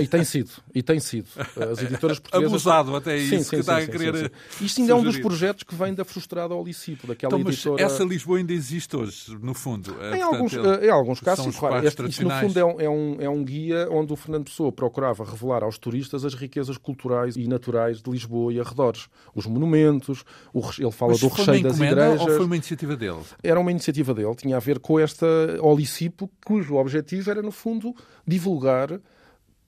[0.00, 1.28] E tem sido, e tem sido.
[1.38, 2.52] As editoras portuguesas.
[2.52, 4.32] Abusado até isso sim, sim, que sim, está a querer.
[4.60, 7.82] Isto ainda é um dos projetos que vem da frustrada ao Licipo, daquela então, editora.
[7.82, 9.90] Essa Lisboa ainda existe hoje, no fundo.
[9.90, 10.86] Em, Portanto, alguns, ele...
[10.86, 11.86] em alguns casos, claro.
[11.86, 14.72] Este, isto, no fundo, é um, é, um, é um guia onde o Fernando Pessoa
[14.72, 19.08] procurava revelar aos turistas as riquezas culturais e naturais de Lisboa e arredores.
[19.34, 22.20] Os monumentos, o, ele fala Mas do recheio das igrejas.
[22.20, 23.20] Ou foi uma iniciativa dele?
[23.42, 25.26] Era uma iniciativa dele, tinha a ver com esta
[25.60, 27.94] Olicipo, cujo objetivo era, no fundo,
[28.26, 29.00] divulgar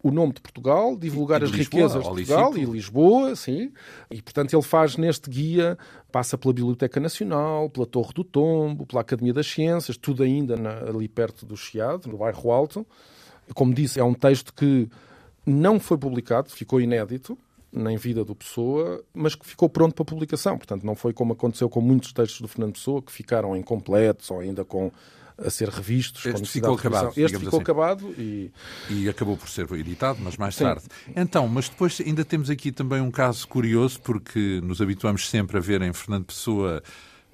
[0.03, 3.71] o nome de Portugal, divulgar e, as Lisboa, riquezas de Portugal e Lisboa, sim.
[4.11, 5.77] E, portanto, ele faz neste guia,
[6.11, 10.79] passa pela Biblioteca Nacional, pela Torre do Tombo, pela Academia das Ciências, tudo ainda na,
[10.89, 12.87] ali perto do Chiado, no bairro Alto.
[13.55, 14.89] Como disse, é um texto que
[15.45, 17.37] não foi publicado, ficou inédito,
[17.73, 20.57] nem vida do Pessoa, mas que ficou pronto para publicação.
[20.59, 24.41] Portanto, não foi como aconteceu com muitos textos do Fernando Pessoa, que ficaram incompletos ou
[24.41, 24.91] ainda com
[25.39, 26.27] a ser revistos.
[26.27, 27.13] Este ficou acabado.
[27.17, 27.63] Este ficou assim.
[27.63, 28.53] acabado e...
[28.91, 30.65] e acabou por ser editado, mas mais Sim.
[30.65, 30.85] tarde.
[31.17, 35.61] Então, mas depois ainda temos aqui também um caso curioso, porque nos habituamos sempre a
[35.61, 36.83] ver em Fernando Pessoa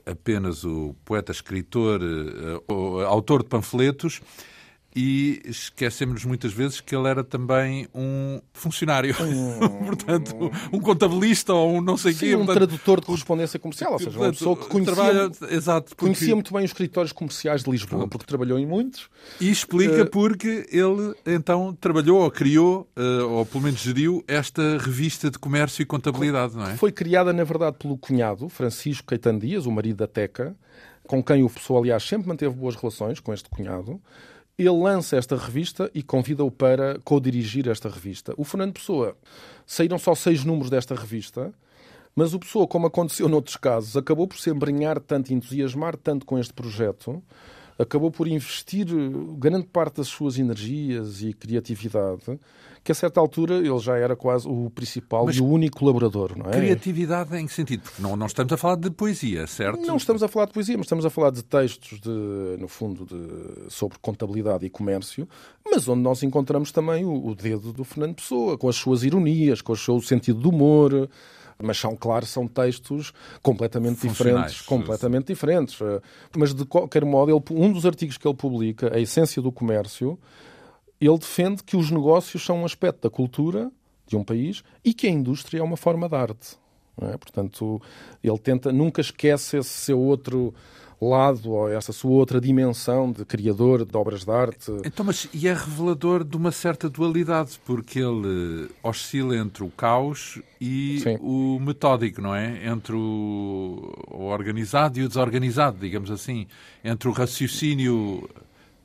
[0.04, 4.20] apenas o poeta, escritor, eh, autor de panfletos
[4.96, 9.84] e esquecemos muitas vezes que ele era também um funcionário, um...
[9.84, 12.34] portanto, um contabilista ou um não sei Sim, quê.
[12.34, 16.06] um portanto, tradutor de correspondência comercial, ou seja, uma pessoa que conhecia, trabalha, exato, porque...
[16.06, 19.10] conhecia muito bem os escritórios comerciais de Lisboa, porque trabalhou em muitos.
[19.38, 20.10] E explica uh...
[20.10, 25.82] porque ele então trabalhou ou criou, uh, ou pelo menos geriu, esta revista de comércio
[25.82, 26.74] e contabilidade, não é?
[26.74, 30.56] Foi criada, na verdade, pelo cunhado, Francisco Caetano Dias, o marido da Teca,
[31.06, 34.00] com quem o pessoal, aliás, sempre manteve boas relações com este cunhado.
[34.58, 38.32] Ele lança esta revista e convida-o para co-dirigir esta revista.
[38.38, 39.14] O Fernando Pessoa,
[39.66, 41.52] saíram só seis números desta revista,
[42.14, 46.38] mas o Pessoa, como aconteceu noutros casos, acabou por se embrenhar tanto, entusiasmar tanto com
[46.38, 47.22] este projeto,
[47.78, 48.86] acabou por investir
[49.38, 52.38] grande parte das suas energias e criatividade,
[52.82, 56.38] que a certa altura ele já era quase o principal Mas e o único colaborador,
[56.38, 56.52] não é?
[56.52, 57.82] Criatividade em que sentido?
[57.82, 59.84] Porque não, não estamos a falar de poesia, certo?
[59.84, 63.04] Não estamos a falar de poesia, mas estamos a falar de textos, de, no fundo,
[63.04, 65.28] de, sobre contabilidade e comércio,
[65.64, 69.60] mas onde nós encontramos também o, o dedo do Fernando Pessoa, com as suas ironias,
[69.60, 71.10] com o seu sentido de humor,
[71.62, 75.78] mas são, claro, são textos completamente diferentes, completamente diferentes.
[76.36, 80.18] Mas de qualquer modo, ele, um dos artigos que ele publica, a essência do comércio,
[81.00, 83.70] ele defende que os negócios são um aspecto da cultura
[84.06, 86.56] de um país e que a indústria é uma forma de arte.
[87.00, 87.16] É?
[87.16, 87.80] Portanto,
[88.22, 90.54] ele tenta, nunca esquece esse seu outro
[91.00, 94.70] lado, ou essa sua outra dimensão de criador de obras de arte.
[94.84, 100.40] Então, mas e é revelador de uma certa dualidade, porque ele oscila entre o caos
[100.60, 101.18] e Sim.
[101.20, 102.66] o metódico, não é?
[102.66, 106.46] Entre o, organizado e o desorganizado, digamos assim.
[106.82, 108.28] Entre o raciocínio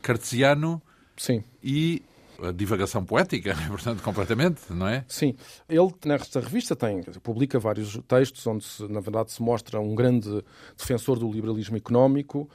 [0.02, 0.82] cartesiano
[1.16, 1.44] Sim.
[1.64, 2.02] e
[2.42, 5.06] a divagação poética, portanto, completamente, não é?
[5.08, 5.36] Sim.
[5.70, 10.44] Ele, nesta revista, tem, publica vários textos onde, se, na verdade, se mostra um grande
[10.78, 12.50] defensor do liberalismo económico,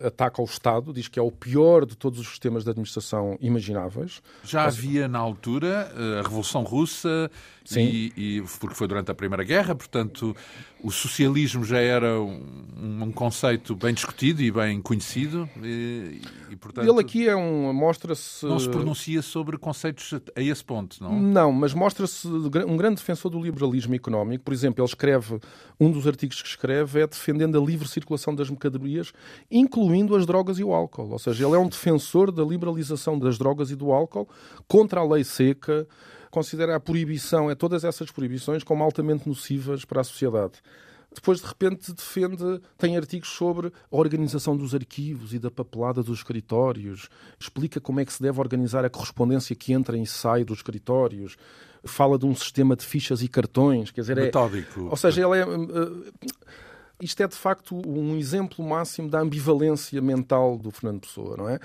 [0.00, 4.22] ataca ao Estado, diz que é o pior de todos os sistemas de administração imagináveis.
[4.42, 7.30] Já havia na altura eh, a Revolução Russa,
[7.70, 10.34] e, e, porque foi durante a Primeira Guerra, portanto
[10.82, 15.48] o socialismo já era um, um conceito bem discutido e bem conhecido.
[15.62, 16.20] E,
[16.50, 21.02] e portanto, Ele aqui é um mostra-se não se pronuncia sobre conceitos a esse ponto,
[21.02, 21.20] não?
[21.20, 24.44] Não, mas mostra-se um grande defensor do liberalismo económico.
[24.44, 25.38] Por exemplo, ele escreve
[25.78, 29.12] um dos artigos que escreve é defendendo a livre circulação das mercadorias,
[29.50, 31.10] incluindo as drogas e o álcool.
[31.10, 34.28] Ou seja, ele é um defensor da liberalização das drogas e do álcool
[34.66, 35.86] contra a lei seca
[36.32, 40.54] considera a proibição, é todas essas proibições como altamente nocivas para a sociedade.
[41.14, 46.20] Depois, de repente, defende, tem artigos sobre a organização dos arquivos e da papelada dos
[46.20, 50.60] escritórios, explica como é que se deve organizar a correspondência que entra e sai dos
[50.60, 51.36] escritórios,
[51.84, 54.88] fala de um sistema de fichas e cartões, quer dizer, é, Metódico.
[54.88, 56.12] ou seja, ele é, uh,
[56.98, 61.60] isto é de facto um exemplo máximo da ambivalência mental do Fernando Pessoa, não é?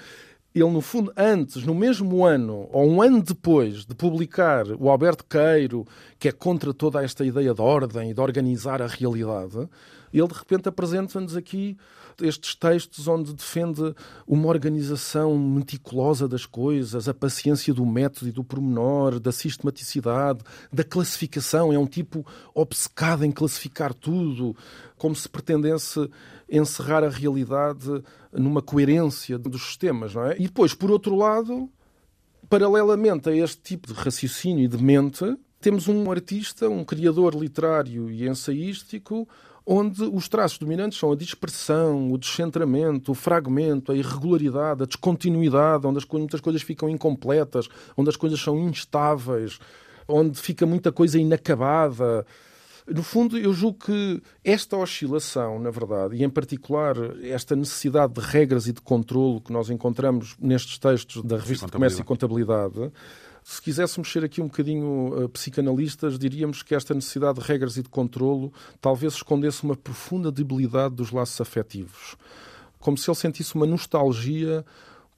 [0.61, 5.25] Ele, no fundo, antes, no mesmo ano, ou um ano depois de publicar o Alberto
[5.25, 5.85] Queiro,
[6.19, 9.69] que é contra toda esta ideia de ordem e de organizar a realidade,
[10.13, 11.77] ele de repente apresenta-nos aqui
[12.21, 13.93] estes textos onde defende
[14.25, 20.39] uma organização meticulosa das coisas, a paciência do método e do pormenor, da sistematicidade,
[20.71, 21.71] da classificação.
[21.71, 24.55] É um tipo obcecado em classificar tudo,
[24.97, 26.09] como se pretendesse
[26.49, 30.35] encerrar a realidade numa coerência dos sistemas, não é?
[30.37, 31.69] E depois, por outro lado,
[32.49, 38.09] paralelamente a este tipo de raciocínio e de mente, temos um artista, um criador literário
[38.09, 39.27] e ensaístico
[39.69, 45.85] onde os traços dominantes são a dispersão, o descentramento, o fragmento, a irregularidade, a descontinuidade,
[45.85, 49.59] onde as, muitas coisas ficam incompletas, onde as coisas são instáveis,
[50.07, 52.25] onde fica muita coisa inacabada.
[52.87, 58.21] No fundo, eu julgo que esta oscilação, na verdade, e em particular esta necessidade de
[58.21, 62.89] regras e de controle que nós encontramos nestes textos da Revista de Comércio e Contabilidade,
[63.49, 67.81] se quiséssemos ser aqui um bocadinho uh, psicanalistas, diríamos que esta necessidade de regras e
[67.81, 72.17] de controlo talvez escondesse uma profunda debilidade dos laços afetivos.
[72.77, 74.65] Como se ele sentisse uma nostalgia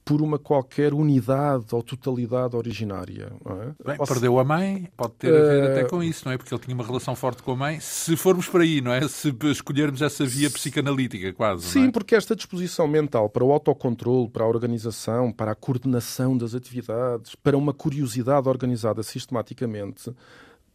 [0.03, 3.31] por uma qualquer unidade ou totalidade originária.
[3.45, 3.85] É?
[3.85, 5.71] Bem, perdeu a mãe, pode ter a ver uh...
[5.71, 6.38] até com isso, não é?
[6.38, 7.79] Porque ele tinha uma relação forte com a mãe.
[7.79, 9.07] Se formos por aí, não é?
[9.07, 11.63] Se escolhermos essa via psicanalítica, quase.
[11.67, 11.91] Sim, é?
[11.91, 17.35] porque esta disposição mental para o autocontrole, para a organização, para a coordenação das atividades,
[17.35, 20.12] para uma curiosidade organizada sistematicamente,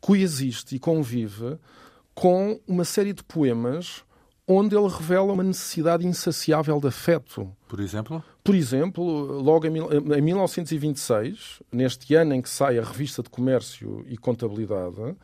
[0.00, 1.58] coexiste e convive
[2.14, 4.04] com uma série de poemas
[4.46, 7.50] onde ele revela uma necessidade insaciável de afeto.
[7.66, 8.22] Por exemplo?
[8.42, 9.02] Por exemplo,
[9.40, 9.70] logo em
[10.20, 15.16] 1926, neste ano em que sai a Revista de Comércio e Contabilidade,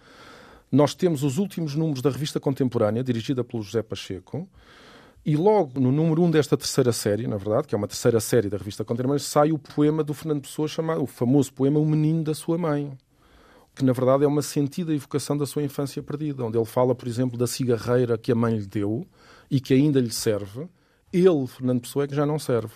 [0.73, 4.49] nós temos os últimos números da Revista Contemporânea, dirigida pelo José Pacheco,
[5.27, 8.21] e logo no número 1 um desta terceira série, na verdade, que é uma terceira
[8.21, 11.85] série da Revista Contemporânea, sai o poema do Fernando Pessoa chamado, o famoso poema O
[11.85, 12.97] Menino da Sua Mãe
[13.75, 17.09] que na verdade é uma sentida evocação da sua infância perdida, onde ele fala, por
[17.09, 19.07] exemplo, da cigarreira que a mãe lhe deu
[19.51, 20.69] e que ainda lhe serve.
[21.13, 22.75] Ele, Fernando Pessoa, é que já não serve.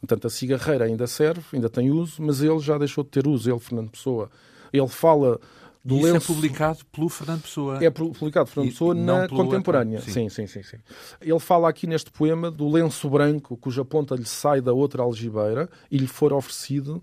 [0.00, 3.50] Portanto, a cigarreira ainda serve, ainda tem uso, mas ele já deixou de ter uso,
[3.50, 4.30] ele, Fernando Pessoa.
[4.72, 5.38] Ele fala
[5.84, 6.32] do Isso lenço...
[6.32, 7.84] é publicado pelo Fernando Pessoa.
[7.84, 9.98] É publicado por Fernando Pessoa na contemporânea.
[9.98, 10.12] Outro...
[10.12, 10.28] Sim.
[10.28, 10.46] sim.
[10.46, 10.76] sim, sim,
[11.20, 15.68] Ele fala aqui neste poema do lenço branco cuja ponta lhe sai da outra algibeira
[15.90, 17.02] e lhe for oferecido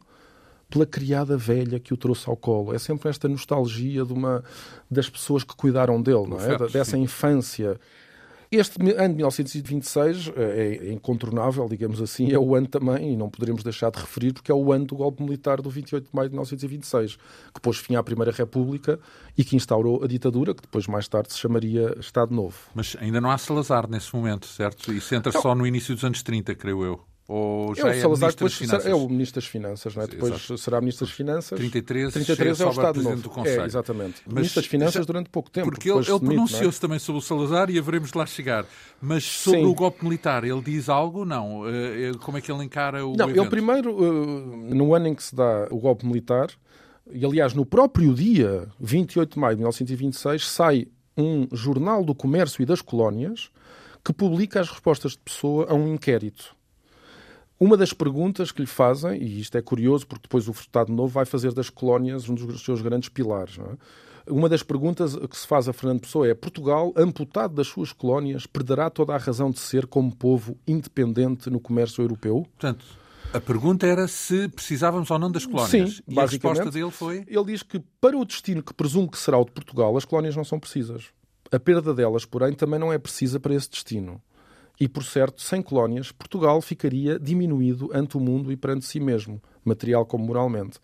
[0.69, 2.73] pela criada velha que o trouxe ao colo.
[2.73, 4.43] É sempre esta nostalgia de uma,
[4.89, 6.58] das pessoas que cuidaram dele, não é?
[6.69, 7.01] Dessa sim.
[7.01, 7.79] infância.
[8.51, 13.29] Este ano de 1926 é, é incontornável, digamos assim, é o ano também, e não
[13.29, 16.29] poderemos deixar de referir, porque é o ano do golpe militar do 28 de maio
[16.29, 17.17] de 1926,
[17.53, 18.99] que pôs fim à Primeira República
[19.38, 22.58] e que instaurou a ditadura, que depois mais tarde se chamaria Estado Novo.
[22.73, 24.91] Mas ainda não há Salazar nesse momento, certo?
[24.91, 25.41] Isso entra não.
[25.41, 26.99] só no início dos anos 30, creio eu.
[27.31, 30.07] Ou já é, o Salazar depois será, é o Ministro das Finanças, não é?
[30.07, 30.57] Sim, depois exato.
[30.57, 31.59] será Ministro das Finanças.
[31.59, 33.21] 33, 33 é o Estado Novo.
[33.21, 33.61] Do Conselho.
[33.61, 34.21] É, exatamente.
[34.25, 35.69] Mas, Ministro das Finanças já, durante pouco tempo.
[35.69, 36.81] Porque ele, ele pronunciou-se é?
[36.81, 38.65] também sobre o Salazar e haveremos de lá chegar.
[38.99, 39.67] Mas sobre Sim.
[39.67, 41.23] o golpe militar, ele diz algo?
[41.23, 41.69] Não.
[41.69, 43.41] Eh, eh, como é que ele encara o Não, evento?
[43.41, 46.49] ele primeiro, eh, no ano em que se dá o golpe militar,
[47.11, 52.63] e aliás no próprio dia, 28 de maio de 1926, sai um jornal do comércio
[52.63, 53.51] e das colónias
[54.03, 56.57] que publica as respostas de Pessoa a um inquérito.
[57.60, 61.12] Uma das perguntas que lhe fazem, e isto é curioso porque depois o Estado Novo
[61.12, 63.60] vai fazer das colónias um dos seus grandes pilares.
[63.60, 64.32] É?
[64.32, 68.45] Uma das perguntas que se faz a Fernando Pessoa é: Portugal, amputado das suas colónias,
[68.45, 72.48] perderá toda a razão de ser como povo independente no comércio europeu?
[72.58, 72.86] Portanto,
[73.34, 75.95] a pergunta era se precisávamos ou não das colónias.
[75.95, 77.26] Sim, e a resposta dele foi?
[77.28, 80.36] Ele diz que para o destino que presumo que será o de Portugal, as colónias
[80.36, 81.08] não são precisas.
[81.52, 84.22] A perda delas, porém, também não é precisa para esse destino.
[84.79, 89.41] E, por certo, sem colónias, Portugal ficaria diminuído ante o mundo e perante si mesmo,
[89.63, 90.79] material como moralmente.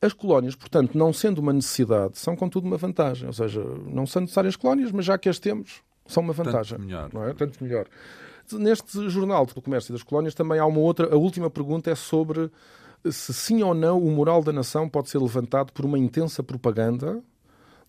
[0.00, 3.26] As colónias, portanto, não sendo uma necessidade, são contudo uma vantagem.
[3.26, 6.78] Ou seja, não são necessárias colónias, mas já que as temos, são uma vantagem.
[6.78, 7.10] Tanto melhor.
[7.12, 7.34] Não é?
[7.34, 7.86] Tanto melhor.
[8.52, 11.12] Neste jornal do comércio e das colónias também há uma outra.
[11.12, 12.48] A última pergunta é sobre
[13.10, 17.22] se sim ou não o moral da nação pode ser levantado por uma intensa propaganda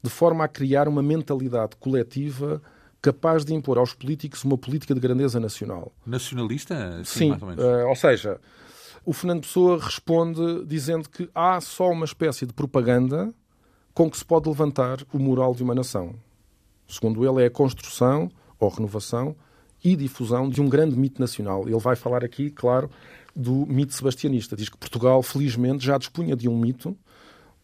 [0.01, 2.61] de forma a criar uma mentalidade coletiva
[3.01, 5.91] capaz de impor aos políticos uma política de grandeza nacional.
[6.05, 7.01] Nacionalista?
[7.03, 7.63] Sim, Sim mais ou, menos.
[7.63, 8.39] Uh, ou seja,
[9.05, 13.33] o Fernando Pessoa responde dizendo que há só uma espécie de propaganda
[13.93, 16.15] com que se pode levantar o moral de uma nação.
[16.87, 19.35] Segundo ele, é a construção ou renovação
[19.83, 21.67] e difusão de um grande mito nacional.
[21.67, 22.89] Ele vai falar aqui, claro,
[23.35, 24.55] do mito sebastianista.
[24.55, 26.97] Diz que Portugal, felizmente, já dispunha de um mito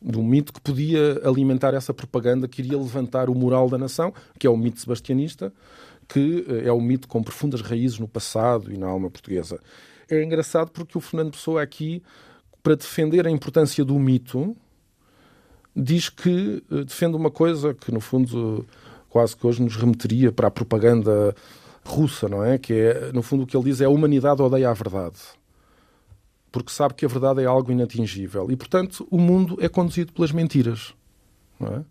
[0.05, 4.13] de um mito que podia alimentar essa propaganda que iria levantar o moral da nação,
[4.37, 5.51] que é o mito sebastianista,
[6.07, 9.59] que eh, é o mito com profundas raízes no passado e na alma portuguesa.
[10.07, 12.03] É engraçado porque o Fernando Pessoa aqui,
[12.61, 14.55] para defender a importância do mito,
[15.75, 18.63] diz que eh, defende uma coisa que, no fundo,
[19.09, 21.35] quase que hoje nos remeteria para a propaganda
[21.83, 22.59] russa, não é?
[22.59, 25.17] Que é, no fundo, o que ele diz é a humanidade odeia a verdade
[26.55, 28.49] porque sabe que a verdade é algo inatingível.
[28.49, 30.93] E, portanto, o mundo é conduzido pelas mentiras.
[31.59, 31.81] É?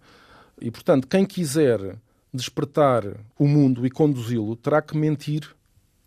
[0.58, 1.98] E, portanto, quem quiser
[2.32, 3.04] despertar
[3.38, 5.54] o mundo e conduzi-lo terá que mentir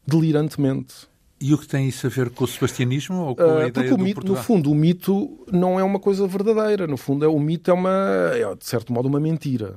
[0.07, 1.07] delirantemente.
[1.39, 3.71] E o que tem isso a ver com o sebastianismo ou com a uh, ideia
[3.71, 6.87] porque o mito, no fundo, o mito não é uma coisa verdadeira.
[6.87, 9.75] No fundo, é, o mito é, uma, é, de certo modo, uma mentira.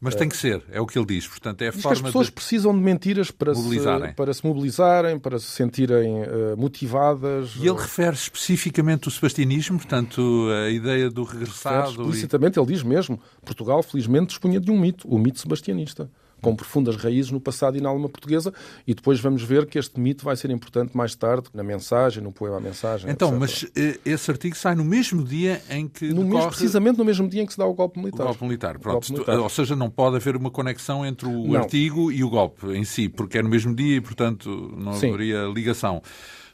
[0.00, 1.26] Mas tem que ser, é o que ele diz.
[1.26, 4.08] Portanto, é a diz forma que as pessoas de precisam de mentiras para mobilizarem.
[4.08, 7.56] se, para se mobilizarem, para se sentirem uh, motivadas.
[7.56, 11.90] E ele refere especificamente o sebastianismo, portanto, a ideia do regressado.
[11.90, 12.60] Refere explicitamente, e...
[12.60, 17.30] ele diz mesmo: Portugal, felizmente, dispunha de um mito, o mito sebastianista com profundas raízes
[17.30, 18.52] no passado e na alma portuguesa,
[18.86, 22.32] e depois vamos ver que este mito vai ser importante mais tarde, na mensagem, no
[22.32, 23.10] poema à mensagem.
[23.10, 23.40] Então, etc.
[23.40, 26.08] mas eh, esse artigo sai no mesmo dia em que.
[26.08, 26.34] No decorre...
[26.34, 28.22] mesmo, precisamente no mesmo dia em que se dá o golpe militar.
[28.22, 28.94] O golpe militar, pronto.
[28.94, 29.38] Golpe militar.
[29.38, 31.60] Ou seja, não pode haver uma conexão entre o não.
[31.60, 35.08] artigo e o golpe em si, porque é no mesmo dia e, portanto, não Sim.
[35.08, 36.02] haveria ligação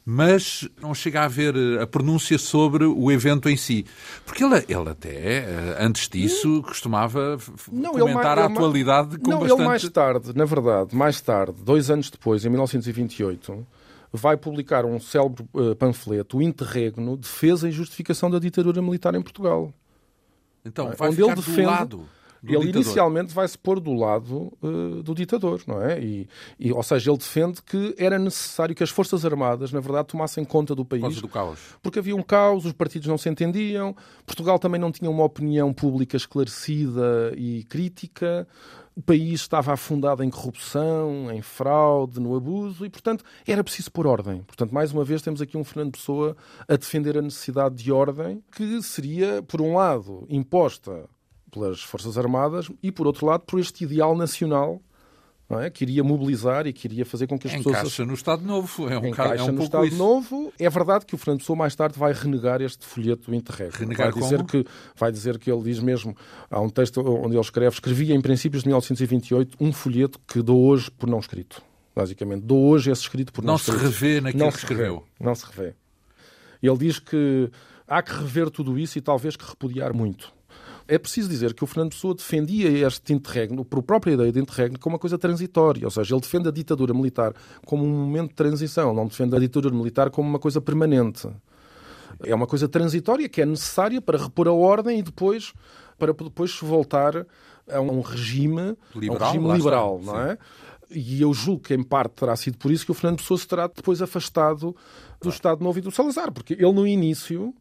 [0.05, 3.87] mas não chega a haver eh, a pronúncia sobre o evento em si.
[4.27, 7.39] Porque ele, ele até, eh, antes disso, costumava
[7.73, 9.61] não, comentar ele, a atualidade com não, bastante...
[9.61, 13.67] ele mais tarde, na verdade, mais tarde, dois anos depois, em 1928,
[14.13, 19.23] vai publicar um célebre uh, panfleto, o Interregno, Defesa e Justificação da Ditadura Militar em
[19.23, 19.73] Portugal.
[20.65, 21.63] Então, vai onde ele defende...
[21.63, 22.07] lado
[22.53, 22.83] ele ditador.
[22.83, 26.01] inicialmente vai se pôr do lado uh, do ditador, não é?
[26.01, 26.29] E,
[26.59, 30.45] e, ou seja, ele defende que era necessário que as Forças Armadas, na verdade, tomassem
[30.45, 31.03] conta do país.
[31.03, 31.59] Por causa do caos.
[31.83, 33.95] Porque havia um caos, os partidos não se entendiam,
[34.27, 38.47] Portugal também não tinha uma opinião pública esclarecida e crítica
[38.97, 44.07] o país estava afundado em corrupção, em fraude, no abuso e, portanto, era preciso pôr
[44.07, 44.43] ordem.
[44.43, 46.37] Portanto, mais uma vez, temos aqui um Fernando Pessoa
[46.69, 51.09] a defender a necessidade de ordem que seria, por um lado, imposta
[51.55, 54.83] pelas Forças Armadas e, por outro lado, por este ideal nacional
[55.51, 55.71] é?
[55.71, 57.93] que iria mobilizar e que iria fazer com que as Encaixa pessoas...
[57.93, 58.89] Encaixa no Estado Novo.
[58.89, 59.97] É um, Encaixa é um no pouco Estado isso.
[59.97, 60.53] Novo.
[60.59, 63.71] É verdade que o Fernando Pessoa mais tarde vai renegar este folheto do Interreg.
[63.77, 64.49] Renegar vai dizer como?
[64.49, 64.65] que
[64.97, 66.17] Vai dizer que ele diz mesmo...
[66.51, 70.61] Há um texto onde ele escreve escrevia em princípios de 1928 um folheto que dou
[70.67, 71.63] hoje por não escrito.
[71.95, 73.83] Basicamente, dou hoje esse escrito por não, não escrito.
[73.83, 75.05] Não se revê naquilo não que escreveu.
[75.21, 75.75] Não se revê.
[76.63, 77.51] Ele diz que
[77.87, 80.33] há que rever tudo isso e talvez que repudiar muito.
[80.87, 84.79] É preciso dizer que o Fernando Pessoa defendia este interregno, por própria ideia de interregno,
[84.79, 85.87] como uma coisa transitória.
[85.87, 87.33] Ou seja, ele defende a ditadura militar
[87.65, 91.29] como um momento de transição, não defende a ditadura militar como uma coisa permanente.
[92.23, 95.53] É uma coisa transitória que é necessária para repor a ordem e depois
[95.99, 97.27] para depois voltar
[97.71, 100.39] a um regime liberal, um regime liberal não é?
[100.91, 103.49] E eu julgo que, em parte, terá sido por isso que o Fernando Pessoa se
[103.49, 104.77] terá depois afastado
[105.21, 107.55] do Estado Novo e do Salazar, porque ele, no início,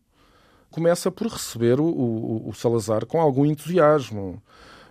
[0.73, 4.41] começa por receber o, o, o Salazar com algum entusiasmo.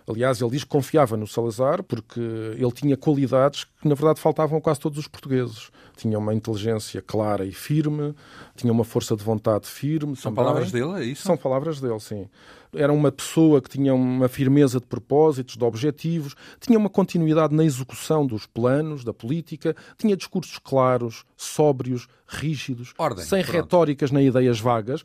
[0.07, 4.57] Aliás, ele diz que confiava no Salazar porque ele tinha qualidades que, na verdade, faltavam
[4.57, 5.71] a quase todos os portugueses.
[5.95, 8.13] Tinha uma inteligência clara e firme,
[8.55, 10.15] tinha uma força de vontade firme.
[10.15, 10.45] São também.
[10.45, 11.23] palavras dele, é isso?
[11.23, 12.27] São palavras dele, sim.
[12.73, 17.63] Era uma pessoa que tinha uma firmeza de propósitos, de objetivos, tinha uma continuidade na
[17.63, 23.55] execução dos planos, da política, tinha discursos claros, sóbrios, rígidos, Ordem, sem pronto.
[23.55, 25.03] retóricas nem ideias vagas.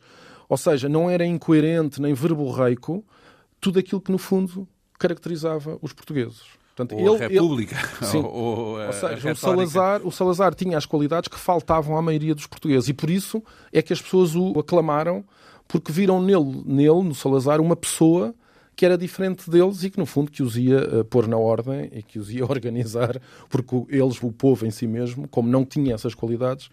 [0.49, 3.05] Ou seja, não era incoerente nem verborreico
[3.61, 6.41] tudo aquilo que, no fundo, caracterizava os portugueses.
[6.75, 7.75] Portanto, ou ele, a República.
[7.75, 8.09] Ele...
[8.09, 8.23] Sim.
[8.25, 12.47] ou, ou seja, o Salazar, o Salazar tinha as qualidades que faltavam à maioria dos
[12.47, 15.23] portugueses e por isso é que as pessoas o aclamaram
[15.67, 18.33] porque viram nele, nele no Salazar, uma pessoa
[18.75, 21.89] que era diferente deles e que, no fundo, que os ia uh, pôr na ordem
[21.93, 25.93] e que os ia organizar, porque eles, o povo em si mesmo, como não tinha
[25.93, 26.69] essas qualidades,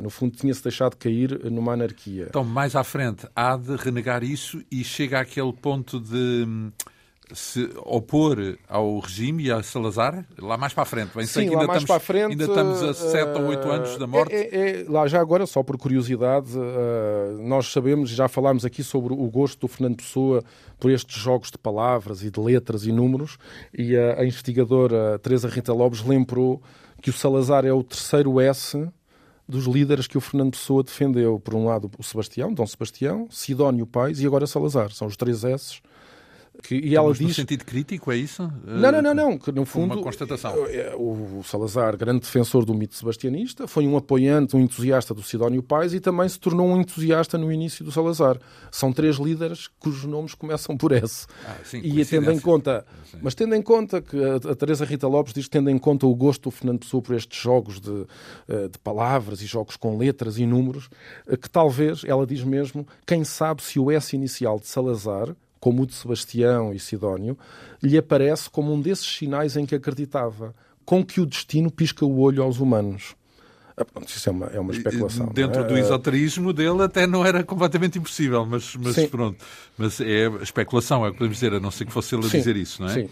[0.00, 2.26] no fundo, tinha-se deixado cair numa anarquia.
[2.28, 6.72] Então, mais à frente, há de renegar isso e chega àquele ponto de hum,
[7.32, 11.14] se opor ao regime e a Salazar, lá mais para a frente.
[11.14, 13.98] Bem, Sim, lá mais estamos, para a frente, ainda estamos a 7 ou 8 anos
[13.98, 14.34] da morte.
[14.34, 18.82] É, é, é, lá já agora, só por curiosidade, uh, nós sabemos, já falámos aqui
[18.82, 20.42] sobre o gosto do Fernando Pessoa
[20.78, 23.38] por estes jogos de palavras e de letras e números,
[23.76, 26.62] e a, a investigadora Teresa Rita Lopes lembrou
[27.00, 28.88] que o Salazar é o terceiro S
[29.50, 31.38] dos líderes que o Fernando Pessoa defendeu.
[31.40, 34.92] Por um lado, o Sebastião, Dom Sebastião, Sidónio Pais e agora Salazar.
[34.92, 35.80] São os três S.
[36.62, 37.28] Que, e ela Mas diz...
[37.28, 38.50] no sentido crítico, é isso?
[38.64, 39.38] Não, não, não, não.
[39.38, 39.94] Que no fundo.
[39.94, 40.54] Uma constatação.
[40.96, 45.94] O Salazar, grande defensor do mito sebastianista, foi um apoiante, um entusiasta do Sidónio Pais
[45.94, 48.38] e também se tornou um entusiasta no início do Salazar.
[48.70, 51.26] São três líderes cujos nomes começam por S.
[51.46, 53.18] Ah, sim, e tendo em conta, sim.
[53.22, 56.06] mas tendo em conta que a, a Teresa Rita Lopes diz que tendo em conta
[56.06, 58.06] o gosto do Fernando Pessoa por estes jogos de,
[58.48, 60.88] eh, de palavras e jogos com letras e números,
[61.26, 65.82] eh, que talvez, ela diz mesmo, quem sabe se o S inicial de Salazar como
[65.82, 67.38] o de Sebastião e Sidónio,
[67.82, 70.54] lhe aparece como um desses sinais em que acreditava,
[70.84, 73.14] com que o destino pisca o olho aos humanos.
[74.06, 75.26] Isso é uma, é uma especulação.
[75.26, 75.64] Dentro é?
[75.64, 79.42] do esoterismo dele até não era completamente impossível, mas, mas pronto.
[79.76, 82.28] Mas é especulação, é o que podemos dizer, a não ser que fosse ele a
[82.28, 82.94] sim, dizer isso, não é?
[82.94, 83.08] Sim.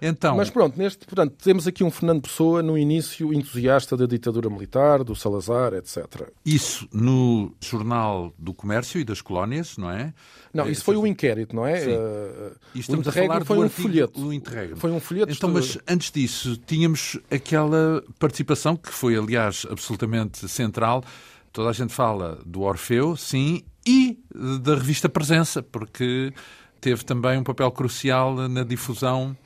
[0.00, 0.36] Então...
[0.36, 5.04] Mas pronto, neste, portanto, temos aqui um Fernando Pessoa no início entusiasta da ditadura militar,
[5.04, 6.28] do Salazar, etc.
[6.44, 10.14] Isso no Jornal do Comércio e das Colónias, não é?
[10.52, 11.80] Não, isso foi o inquérito, não é?
[11.80, 11.90] Sim.
[11.92, 14.26] Uh, estamos a falar foi um artigo, folheto.
[14.26, 14.76] O interregno.
[14.76, 15.32] Foi um folheto.
[15.32, 21.04] Então, mas antes disso, tínhamos aquela participação que foi, aliás, absolutamente central.
[21.52, 24.18] Toda a gente fala do Orfeu, sim, e
[24.60, 26.32] da revista Presença, porque
[26.80, 29.36] teve também um papel crucial na difusão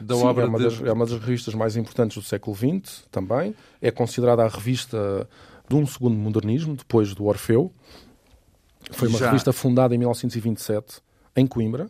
[0.00, 0.64] da Sim, obra é uma, de...
[0.64, 3.54] das, é uma das revistas mais importantes do século XX também.
[3.80, 5.28] É considerada a revista
[5.68, 7.72] de um segundo modernismo, depois do Orfeu.
[8.92, 9.26] Foi uma Já.
[9.26, 11.00] revista fundada em 1927,
[11.36, 11.88] em Coimbra,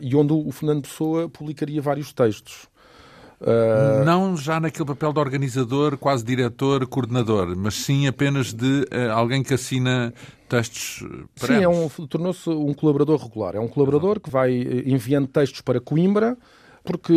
[0.00, 2.68] e onde o Fernando Pessoa publicaria vários textos.
[3.40, 9.12] Uh, Não já naquele papel de organizador, quase diretor, coordenador, mas sim apenas de uh,
[9.14, 10.12] alguém que assina
[10.48, 11.04] textos
[11.38, 13.54] para Sim, é um, tornou-se um colaborador regular.
[13.54, 14.52] É um colaborador que vai
[14.84, 16.36] enviando textos para Coimbra,
[16.88, 17.12] porque,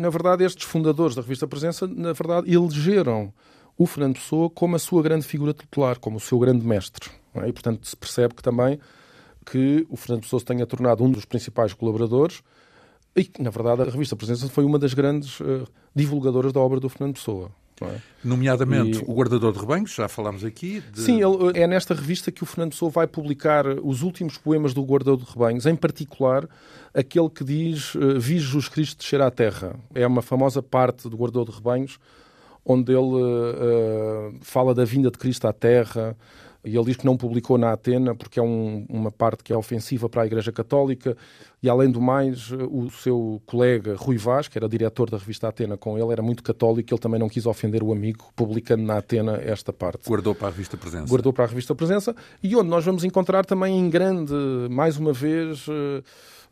[0.00, 3.32] na verdade, estes fundadores da revista Presença, na verdade, elegeram
[3.78, 7.08] o Fernando Pessoa como a sua grande figura tutelar, como o seu grande mestre.
[7.36, 7.46] É?
[7.46, 8.80] E, portanto, se percebe que também
[9.46, 12.42] que o Fernando Pessoa se tenha tornado um dos principais colaboradores
[13.14, 16.88] e na verdade, a revista Presença foi uma das grandes uh, divulgadoras da obra do
[16.88, 17.52] Fernando Pessoa.
[17.88, 18.00] É?
[18.24, 20.82] Nomeadamente E- o Guardador de Rebanhos, já falámos aqui.
[20.92, 24.72] de- Sim, ele- é nesta revista que o Fernando Pessoa vai publicar os últimos poemas
[24.72, 26.48] do Guardador de Rebanhos, em particular
[26.94, 29.74] aquele que diz eh, Vi Jesus Cristo descer à terra.
[29.94, 31.98] É uma famosa parte do Guardador de Rebanhos,
[32.64, 36.16] onde ele eh, eh, fala da vinda de Cristo à terra,
[36.64, 39.56] e ele diz que não publicou na Atena porque é um- uma parte que é
[39.56, 41.16] ofensiva para a Igreja Católica,
[41.62, 45.76] e além do mais, o seu colega Rui Vaz, que era diretor da revista Atena
[45.76, 49.36] com ele, era muito católico, ele também não quis ofender o amigo, publicando na Atena
[49.42, 50.08] esta parte.
[50.08, 51.06] Guardou para a revista Presença.
[51.08, 52.14] guardou para a revista Presença.
[52.42, 54.32] E onde nós vamos encontrar também em grande,
[54.70, 56.02] mais uma vez, eh,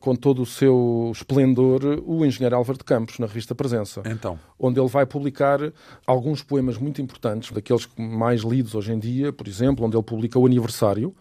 [0.00, 4.80] com todo o seu esplendor, o engenheiro Álvaro de Campos, na revista Presença, Então, onde
[4.80, 5.60] ele vai publicar
[6.06, 10.38] alguns poemas muito importantes, daqueles mais lidos hoje em dia, por exemplo, onde ele publica
[10.38, 11.14] O Aniversário,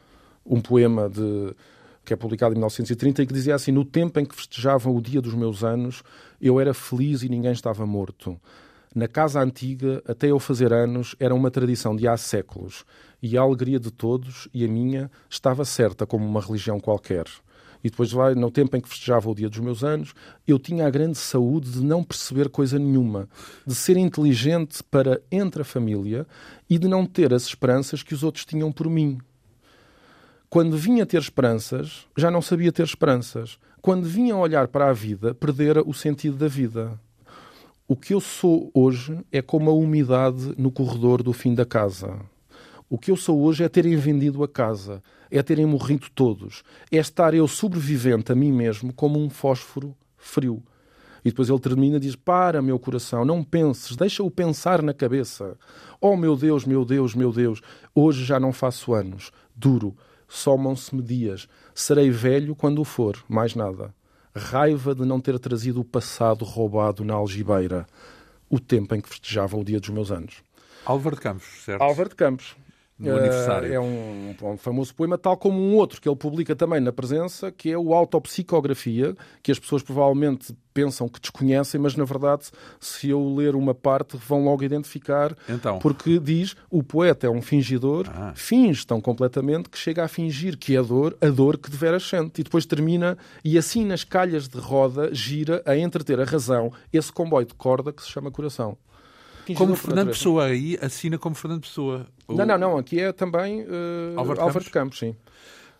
[0.46, 1.54] um poema de
[2.06, 5.02] que é publicado em 1930 e que dizia assim: No tempo em que festejavam o
[5.02, 6.02] dia dos meus anos,
[6.42, 8.40] eu era feliz e ninguém estava morto.
[8.96, 12.84] Na casa antiga, até eu fazer anos, era uma tradição de há séculos,
[13.22, 17.26] e a alegria de todos, e a minha, estava certa como uma religião qualquer.
[17.84, 20.14] E depois vai, no tempo em que festejava o dia dos meus anos,
[20.48, 23.28] eu tinha a grande saúde de não perceber coisa nenhuma,
[23.66, 26.28] de ser inteligente para entre a família
[26.70, 29.18] e de não ter as esperanças que os outros tinham por mim.
[30.50, 33.58] Quando vinha ter esperanças, já não sabia ter esperanças.
[33.82, 37.00] quando vinha olhar para a vida, perdera o sentido da vida.
[37.88, 42.20] O que eu sou hoje é como a umidade no corredor do fim da casa.
[42.90, 46.98] O que eu sou hoje é terem vendido a casa, é terem morrido todos, é
[46.98, 50.64] estar eu sobrevivente a mim mesmo como um fósforo frio.
[51.24, 55.56] E depois ele termina e diz: Para, meu coração, não penses, deixa-o pensar na cabeça.
[56.02, 57.62] Oh, meu Deus, meu Deus, meu Deus,
[57.94, 59.32] hoje já não faço anos.
[59.56, 59.96] Duro,
[60.28, 61.48] somam-se-me dias.
[61.76, 63.94] Serei velho quando for, mais nada.
[64.36, 67.86] Raiva de não ter trazido o passado roubado na algibeira,
[68.50, 70.42] o tempo em que festejava o dia dos meus anos.
[70.86, 71.82] Álvaro de Campos, certo?
[71.84, 72.56] Álvaro de Campos
[73.00, 73.74] no aniversário.
[73.74, 77.52] É um, um, famoso poema, tal como um outro que ele publica também na presença,
[77.52, 82.46] que é o Autopsicografia, que as pessoas provavelmente pensam que desconhecem, mas na verdade,
[82.80, 85.80] se eu ler uma parte, vão logo identificar, então.
[85.80, 88.32] porque diz o poeta é um fingidor, ah.
[88.36, 92.08] finge tão completamente que chega a fingir que é a dor, a dor que deveras
[92.08, 96.72] sente, e depois termina, e assim nas calhas de roda gira a entreter a razão
[96.94, 98.78] esse comboio de corda que se chama coração.
[99.56, 102.08] Como Fernando Pessoa, aí assina como Fernando Pessoa.
[102.28, 105.16] Não, não, não, aqui é também uh, Álvaro, Álvaro de Campos, sim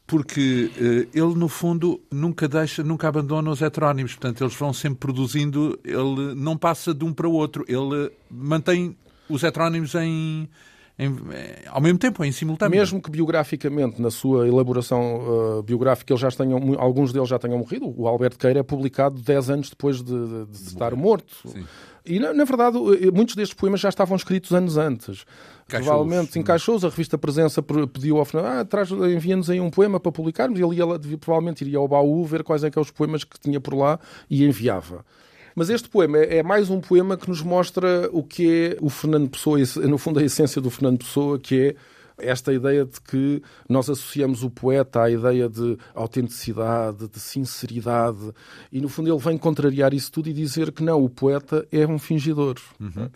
[0.10, 4.16] porque uh, ele, no fundo, nunca deixa, nunca abandona os heterónimos.
[4.16, 7.64] Portanto, eles vão sempre produzindo, ele não passa de um para o outro.
[7.68, 8.98] Ele mantém
[9.30, 10.50] os heterónimos em,
[10.98, 12.76] em, eh, ao mesmo tempo, em simultâneo.
[12.76, 17.60] Mesmo que biograficamente, na sua elaboração uh, biográfica, eles já tenham, alguns deles já tenham
[17.60, 17.94] morrido.
[17.96, 21.36] O Alberto Queira é publicado 10 anos depois de, de, de, de estar morto.
[21.48, 21.66] Sim.
[22.10, 22.76] E, na, na, verdade,
[23.14, 25.26] muitos destes poemas já estavam escritos anos antes.
[25.68, 30.12] Provavelmente encaixou-os, a revista Presença pediu ao final, ah, traz, envia-nos aí um poema para
[30.12, 33.24] publicarmos, e ele ia, provavelmente iria ao baú ver quais é que é os poemas
[33.24, 35.06] que tinha por lá e enviava.
[35.54, 38.90] Mas este poema é, é mais um poema que nos mostra o que é o
[38.90, 41.76] Fernando Pessoa, no fundo a essência do Fernando Pessoa, que é
[42.22, 48.32] esta ideia de que nós associamos o poeta à ideia de autenticidade, de sinceridade,
[48.72, 51.86] e no fundo ele vem contrariar isso tudo e dizer que não, o poeta é
[51.86, 52.56] um fingidor.
[52.80, 53.10] Uhum.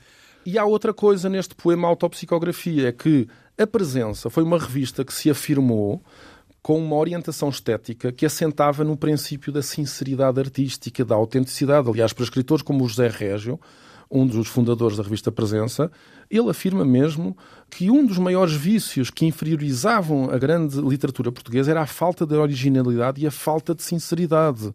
[0.45, 3.27] E há outra coisa neste poema Autopsicografia, é que
[3.57, 6.03] a Presença foi uma revista que se afirmou
[6.61, 11.89] com uma orientação estética que assentava no princípio da sinceridade artística, da autenticidade.
[11.89, 13.59] Aliás, para escritores como o José Régio,
[14.09, 15.91] um dos fundadores da revista Presença,
[16.29, 17.35] ele afirma mesmo
[17.69, 22.35] que um dos maiores vícios que inferiorizavam a grande literatura portuguesa era a falta de
[22.35, 24.73] originalidade e a falta de sinceridade.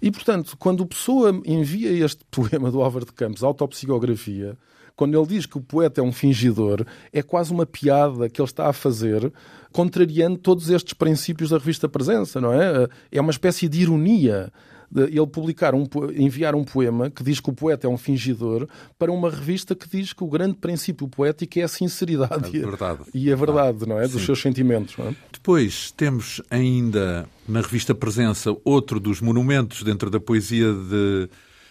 [0.00, 4.56] E, portanto, quando o Pessoa envia este poema do Álvaro de Campos, Autopsicografia,
[4.96, 8.48] quando ele diz que o poeta é um fingidor, é quase uma piada que ele
[8.48, 9.32] está a fazer,
[9.72, 12.86] contrariando todos estes princípios da revista Presença, não é?
[13.10, 14.52] É uma espécie de ironia
[14.94, 18.68] ele publicar um, enviar um poema que diz que o poeta é um fingidor
[18.98, 23.00] para uma revista que diz que o grande princípio poético é a sinceridade é verdade.
[23.12, 24.02] e a verdade, ah, não é?
[24.02, 24.26] Dos sim.
[24.26, 24.94] seus sentimentos.
[24.98, 25.14] É?
[25.32, 31.28] Depois temos ainda na revista Presença outro dos monumentos dentro da poesia de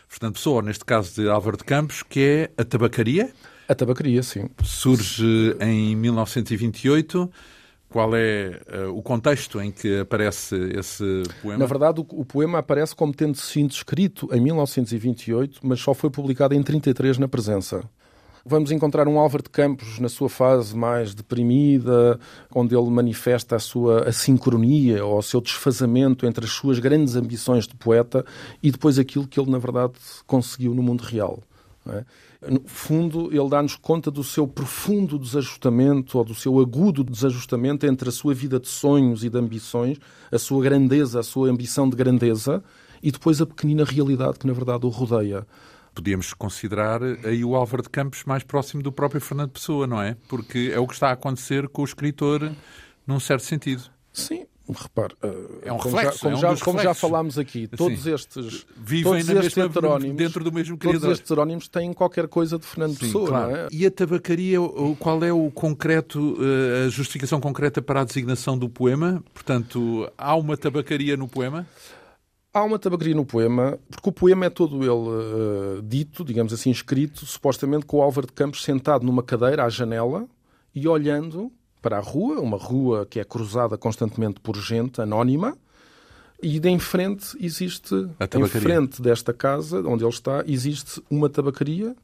[0.08, 3.32] Fernando Pessoa, neste caso de Álvaro de Campos, que é a Tabacaria.
[3.68, 4.50] A Tabacaria, sim.
[4.64, 7.32] Surge em 1928
[7.94, 11.60] qual é uh, o contexto em que aparece esse poema?
[11.60, 16.10] Na verdade, o, o, poema aparece como tendo sido escrito em 1928, mas só foi
[16.10, 17.84] publicado em 33 na presença.
[18.44, 22.20] Vamos encontrar um Álvaro de Campos na sua fase mais deprimida,
[22.54, 27.68] onde ele manifesta a sua assincronia ou o seu desfazamento entre as suas grandes ambições
[27.68, 28.26] de poeta
[28.62, 29.94] e depois aquilo que ele, na verdade,
[30.26, 31.44] conseguiu no mundo real.
[31.88, 32.04] É?
[32.50, 38.10] No fundo, ele dá-nos conta do seu profundo desajustamento ou do seu agudo desajustamento entre
[38.10, 39.98] a sua vida de sonhos e de ambições,
[40.32, 42.64] a sua grandeza, a sua ambição de grandeza
[43.02, 45.46] e depois a pequenina realidade que, na verdade, o rodeia.
[45.94, 50.18] Podíamos considerar aí o Álvaro de Campos mais próximo do próprio Fernando Pessoa, não é?
[50.28, 52.52] Porque é o que está a acontecer com o escritor,
[53.06, 53.84] num certo sentido.
[54.12, 55.28] Sim, Repare, eh,
[55.64, 58.66] é um como reflexo, já, como, é um já, como já falámos aqui, todos estes
[58.78, 61.02] vivem todos estes heterónimos, dentro do mesmo criador.
[61.02, 63.56] Todos estes heterónimos têm qualquer coisa de Fernando Sim, Pessoa, claro.
[63.56, 63.68] é?
[63.70, 64.58] E a tabacaria,
[65.00, 69.22] qual é o concreto, eh, a justificação concreta para a designação do poema?
[69.34, 71.68] Portanto, há uma tabacaria no poema?
[72.54, 76.70] Há uma tabacaria no poema, porque o poema é todo ele uh, dito, digamos assim,
[76.70, 80.26] escrito, supostamente com o Álvaro de Campos sentado numa cadeira à janela
[80.74, 81.52] e olhando
[81.84, 85.56] para a rua, uma rua que é cruzada constantemente por gente anónima,
[86.42, 91.96] e de em frente existe, em frente desta casa onde ele está, existe uma tabacaria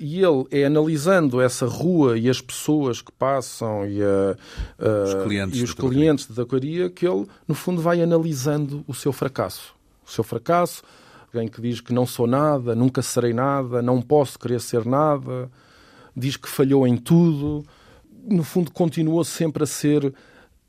[0.00, 4.36] e ele é analisando essa rua e as pessoas que passam e, a,
[4.78, 8.94] a, os clientes, e os clientes da tabacaria que ele, no fundo, vai analisando o
[8.94, 9.74] seu fracasso.
[10.06, 10.82] O seu fracasso,
[11.32, 15.50] alguém que diz que não sou nada, nunca serei nada, não posso querer ser nada,
[16.16, 17.64] diz que falhou em tudo,
[18.26, 20.12] no fundo, continuou sempre a ser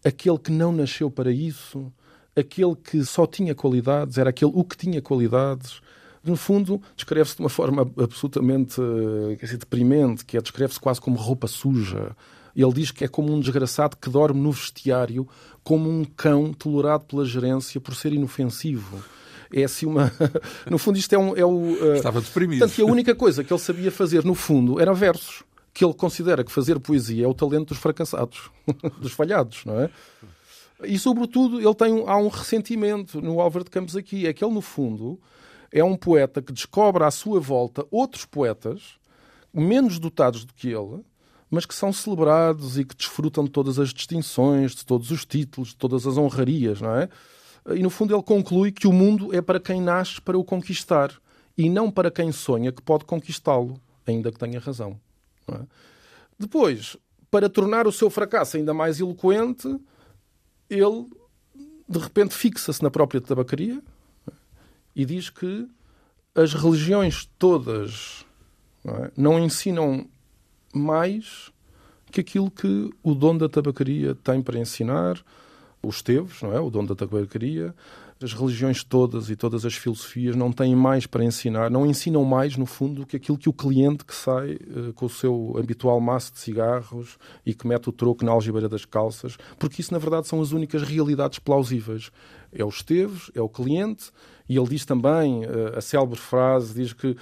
[0.04, 1.92] aquele que não nasceu para isso,
[2.36, 5.82] aquele que só tinha qualidades, era aquele o que tinha qualidades.
[6.24, 8.82] No fundo, descreve-se de uma forma absolutamente
[9.40, 12.16] dizer, deprimente, que é descreve-se quase como roupa suja.
[12.56, 15.28] Ele diz que é como um desgraçado que dorme no vestiário,
[15.64, 19.04] como um cão tolerado pela gerência por ser inofensivo.
[19.54, 20.12] É assim uma.
[20.70, 21.50] no fundo, isto é, um, é o.
[21.50, 21.96] Uh...
[21.96, 22.60] Estava deprimido.
[22.60, 25.44] Portanto, que a única coisa que ele sabia fazer, no fundo, era versos.
[25.76, 28.50] Que ele considera que fazer poesia é o talento dos fracassados,
[29.00, 29.90] dos falhados, não é?
[30.84, 34.26] E, sobretudo, ele tem um, há um ressentimento no Álvaro de Campos aqui.
[34.26, 35.20] É que ele, no fundo,
[35.72, 38.98] é um poeta que descobre à sua volta outros poetas
[39.54, 41.04] menos dotados do que ele,
[41.50, 45.70] mas que são celebrados e que desfrutam de todas as distinções, de todos os títulos,
[45.70, 47.10] de todas as honrarias, não é?
[47.74, 51.12] E, no fundo, ele conclui que o mundo é para quem nasce para o conquistar
[51.58, 55.00] e não para quem sonha que pode conquistá-lo, ainda que tenha razão.
[55.52, 55.62] É?
[56.38, 56.98] Depois,
[57.30, 59.68] para tornar o seu fracasso ainda mais eloquente,
[60.70, 61.08] ele
[61.88, 63.82] de repente fixa-se na própria tabacaria
[64.96, 65.68] e diz que
[66.34, 68.26] as religiões todas
[68.84, 69.12] não, é?
[69.16, 70.08] não, ensinam
[70.74, 71.52] mais
[72.12, 75.24] que aquilo que o dono da tabacaria tem para ensinar,
[75.82, 76.60] os teus, não é?
[76.60, 77.74] O dono da tabacaria,
[78.22, 82.56] as religiões todas e todas as filosofias não têm mais para ensinar, não ensinam mais,
[82.56, 86.00] no fundo, do que aquilo que o cliente que sai uh, com o seu habitual
[86.00, 90.00] maço de cigarros e que mete o troco na algibeira das calças, porque isso, na
[90.00, 92.10] verdade, são as únicas realidades plausíveis.
[92.54, 94.12] É o Esteves, é o cliente,
[94.48, 97.18] e ele diz também, uh, a célebre frase, diz que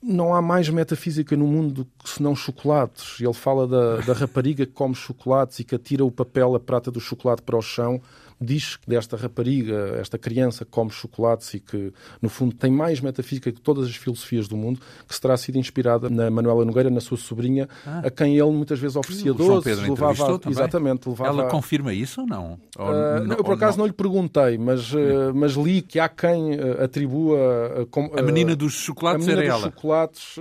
[0.00, 3.20] não há mais metafísica no mundo que senão chocolates.
[3.20, 6.92] Ele fala da, da rapariga que come chocolates e que atira o papel, a prata
[6.92, 8.00] do chocolate para o chão
[8.40, 13.50] diz desta rapariga, esta criança que come chocolates e que, no fundo, tem mais metafísica
[13.50, 17.00] que todas as filosofias do mundo, que se terá sido inspirada na Manuela Nogueira, na
[17.00, 18.02] sua sobrinha, ah.
[18.04, 19.78] a quem ele muitas vezes oferecia doces.
[19.80, 21.30] levava, exatamente, levava...
[21.30, 22.58] Ela confirma isso ou não?
[22.76, 23.84] Ou, uh, não eu, por acaso, não?
[23.84, 27.88] não lhe perguntei, mas, uh, mas li que há quem uh, atribua...
[28.16, 29.72] a menina dos chocolates a menina era dos ela.
[29.72, 30.38] chocolates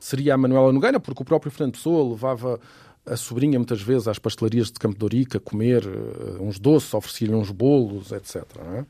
[0.00, 2.60] seria a Manuela Nogueira, porque o próprio Fernando Pessoa levava
[3.10, 6.92] a sobrinha muitas vezes às pastelarias de Campo de Ourique a comer uh, uns doces,
[6.94, 8.44] oferecia-lhe uns bolos, etc.
[8.76, 8.84] É?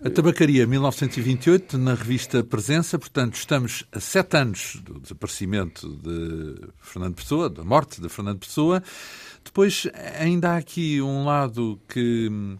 [0.00, 7.16] A Tabacaria 1928, na revista Presença, portanto, estamos a sete anos do desaparecimento de Fernando
[7.16, 8.80] Pessoa, da morte de Fernando Pessoa.
[9.44, 9.88] Depois,
[10.20, 12.56] ainda há aqui um lado que hum,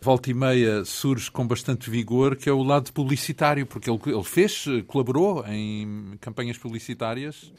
[0.00, 4.22] volta e meia surge com bastante vigor, que é o lado publicitário, porque ele, ele
[4.22, 7.52] fez, colaborou em campanhas publicitárias.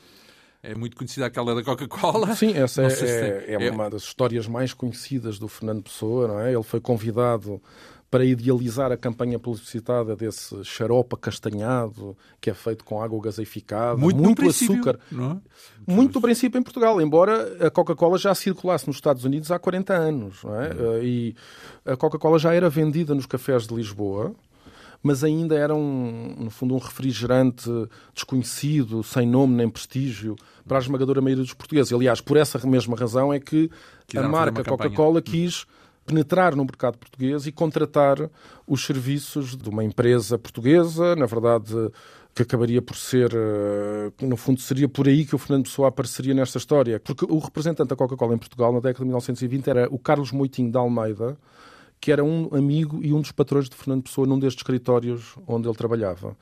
[0.63, 2.35] É muito conhecida aquela da Coca-Cola.
[2.35, 6.51] Sim, essa é, é, é, uma das histórias mais conhecidas do Fernando Pessoa, não é?
[6.53, 7.61] Ele foi convidado
[8.09, 14.17] para idealizar a campanha publicitária desse xarope castanhado que é feito com água gaseificada, muito,
[14.17, 14.97] muito açúcar.
[15.11, 15.37] É?
[15.85, 19.93] Muito do princípio em Portugal, embora a Coca-Cola já circulasse nos Estados Unidos há 40
[19.93, 20.41] anos.
[20.45, 20.81] É?
[20.81, 21.03] Uhum.
[21.03, 21.35] E
[21.85, 24.33] a Coca-Cola já era vendida nos cafés de Lisboa
[25.07, 27.69] mas ainda era, um, no fundo, um refrigerante
[28.13, 30.35] desconhecido, sem nome nem prestígio,
[30.67, 31.93] para a esmagadora maioria dos portugueses.
[31.93, 33.71] Aliás, por essa mesma razão é que
[34.05, 35.65] Quiseram a marca Coca-Cola quis
[36.05, 38.29] penetrar no mercado português e contratar
[38.67, 41.73] os serviços de uma empresa portuguesa, na verdade
[42.35, 46.35] que acabaria por ser, eh, no fundo, seria por aí que o Fernando Pessoa apareceria
[46.35, 46.99] nesta história.
[46.99, 50.69] Porque o representante da Coca-Cola em Portugal, na década de 1920, era o Carlos Moitinho
[50.69, 51.35] de Almeida,
[51.99, 55.67] que era um amigo e um dos patrões de Fernando Pessoa num destes escritórios onde
[55.67, 56.35] ele trabalhava.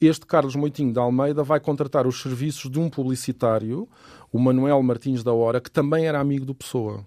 [0.00, 3.88] Este Carlos Moitinho de Almeida vai contratar os serviços de um publicitário,
[4.30, 7.04] o Manuel Martins da Hora, que também era amigo do Pessoa.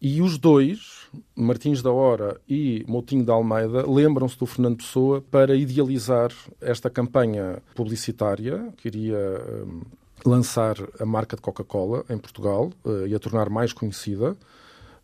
[0.00, 5.56] E os dois, Martins da Hora e Moutinho de Almeida, lembram-se do Fernando Pessoa para
[5.56, 6.30] idealizar
[6.60, 9.18] esta campanha publicitária que iria
[9.66, 9.80] um,
[10.24, 14.36] lançar a marca de Coca-Cola em Portugal uh, e a tornar mais conhecida.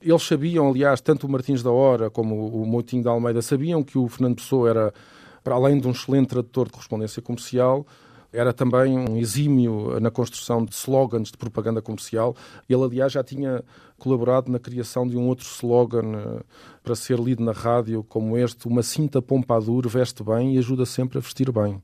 [0.04, 3.96] Eles sabiam, aliás, tanto o Martins da Hora como o Moutinho da Almeida sabiam que
[3.96, 4.94] o Fernando Pessoa era,
[5.42, 7.86] para além de um excelente tradutor de correspondência comercial,
[8.30, 12.36] era também um exímio na construção de slogans de propaganda comercial.
[12.68, 13.64] Ele, aliás, já tinha
[13.96, 16.42] colaborado na criação de um outro slogan eh,
[16.82, 21.16] para ser lido na rádio, como este: Uma cinta Pompadour veste bem e ajuda sempre
[21.16, 21.80] a vestir bem.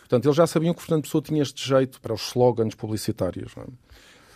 [0.00, 3.54] Portanto, eles já sabiam que o Fernando Pessoa tinha este jeito para os slogans publicitários.
[3.56, 3.66] Não é?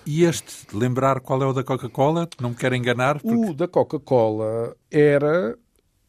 [0.07, 2.29] E este, lembrar qual é o da Coca-Cola?
[2.41, 3.21] Não me quero enganar.
[3.21, 3.51] Porque...
[3.51, 5.57] O da Coca-Cola era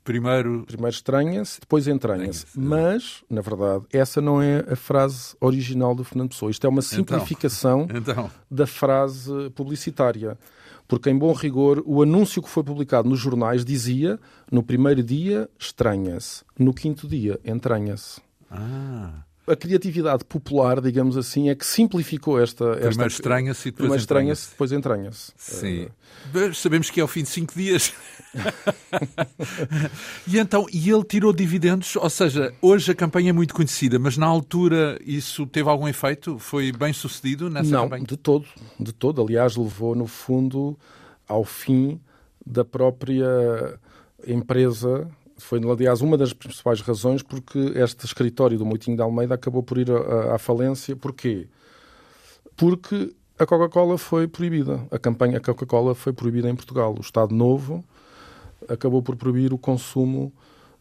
[0.10, 2.48] Primeiro, Primeiro estranha-se, depois entranha-se.
[2.56, 6.50] Mas, na verdade, essa não é a frase original do Fernando Pessoa.
[6.50, 6.98] Isto é uma então.
[6.98, 8.32] simplificação então, então.
[8.50, 10.36] da frase publicitária.
[10.88, 14.20] Porque, em bom rigor, o anúncio que foi publicado nos jornais dizia
[14.52, 18.20] no primeiro dia estranha-se, no quinto dia entranha-se.
[18.50, 19.29] Ah.
[19.50, 22.66] A criatividade popular, digamos assim, é que simplificou esta.
[22.74, 25.32] esta primeiro estranha-se e depois primeiro estranha-se, depois entranha-se.
[25.36, 25.88] Sim.
[26.34, 26.54] Uh...
[26.54, 27.94] Sabemos que é ao fim de cinco dias.
[30.28, 34.18] e então, e ele tirou dividendos, ou seja, hoje a campanha é muito conhecida, mas
[34.18, 36.38] na altura isso teve algum efeito?
[36.38, 38.06] Foi bem sucedido nessa Não, campanha?
[38.06, 38.46] de todo,
[38.80, 39.22] de todo.
[39.22, 40.78] Aliás, levou no fundo
[41.28, 42.00] ao fim
[42.46, 43.80] da própria
[44.28, 45.10] empresa
[45.40, 49.78] foi, aliás, uma das principais razões porque este escritório do Moitinho de Almeida acabou por
[49.78, 50.96] ir à, falência.
[50.96, 51.48] Porquê?
[52.56, 54.86] Porque a Coca-Cola foi proibida.
[54.92, 56.94] A campanha Coca-Cola foi proibida em Portugal.
[56.98, 57.84] O Estado Novo
[58.68, 60.32] acabou por proibir o consumo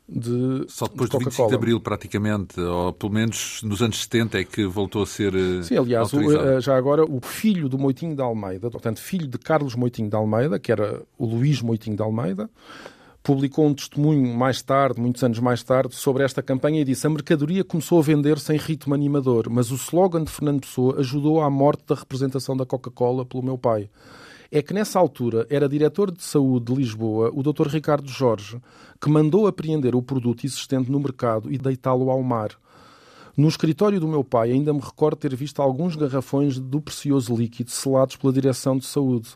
[0.09, 4.39] de Só depois de do 25 de Abril, praticamente, ou pelo menos nos anos 70
[4.39, 7.79] é que voltou a ser eh, Sim, aliás, o, eh, já agora o filho do
[7.79, 11.95] Moitinho de Almeida, portanto, filho de Carlos Moitinho de Almeida, que era o Luís Moitinho
[11.95, 12.49] de Almeida,
[13.23, 17.11] publicou um testemunho mais tarde, muitos anos mais tarde, sobre esta campanha e disse a
[17.11, 21.51] mercadoria começou a vender-se em ritmo animador, mas o slogan de Fernando Pessoa ajudou à
[21.51, 23.91] morte da representação da Coca-Cola pelo meu pai.
[24.51, 27.69] É que nessa altura era diretor de saúde de Lisboa, o Dr.
[27.69, 28.59] Ricardo Jorge,
[28.99, 32.53] que mandou apreender o produto existente no mercado e deitá-lo ao mar.
[33.37, 37.71] No escritório do meu pai ainda me recordo ter visto alguns garrafões do precioso líquido
[37.71, 39.29] selados pela Direção de Saúde.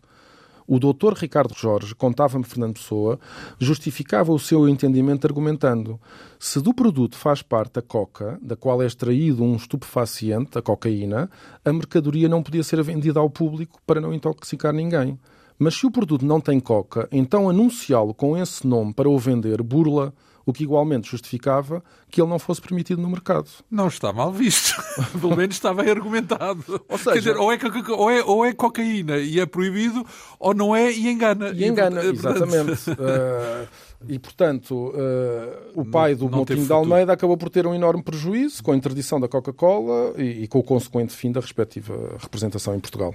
[0.66, 3.18] O doutor Ricardo Jorge, contava-me Fernando Pessoa,
[3.58, 6.00] justificava o seu entendimento argumentando
[6.38, 11.30] se do produto faz parte a coca, da qual é extraído um estupefaciente, a cocaína,
[11.64, 15.18] a mercadoria não podia ser vendida ao público para não intoxicar ninguém.
[15.58, 19.62] Mas se o produto não tem coca, então anunciá-lo com esse nome para o vender
[19.62, 20.12] burla
[20.44, 23.48] o que igualmente justificava que ele não fosse permitido no mercado.
[23.70, 24.74] Não está mal visto.
[25.20, 26.80] Pelo menos está bem argumentado.
[26.88, 27.58] Ou seja, Quer dizer, ou é,
[27.90, 30.04] ou, é, ou é cocaína e é proibido,
[30.38, 31.50] ou não é e engana.
[31.50, 32.90] E engana, e, exatamente.
[32.90, 33.68] uh,
[34.08, 38.62] e, portanto, uh, o pai do Montinho de Almeida acabou por ter um enorme prejuízo
[38.62, 42.80] com a interdição da Coca-Cola e, e com o consequente fim da respectiva representação em
[42.80, 43.14] Portugal.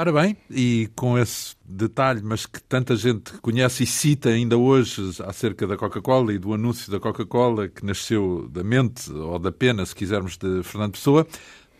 [0.00, 5.10] Ora bem, e com esse detalhe, mas que tanta gente conhece e cita ainda hoje
[5.26, 9.84] acerca da Coca-Cola e do anúncio da Coca-Cola que nasceu da mente ou da pena,
[9.84, 11.26] se quisermos, de Fernando Pessoa,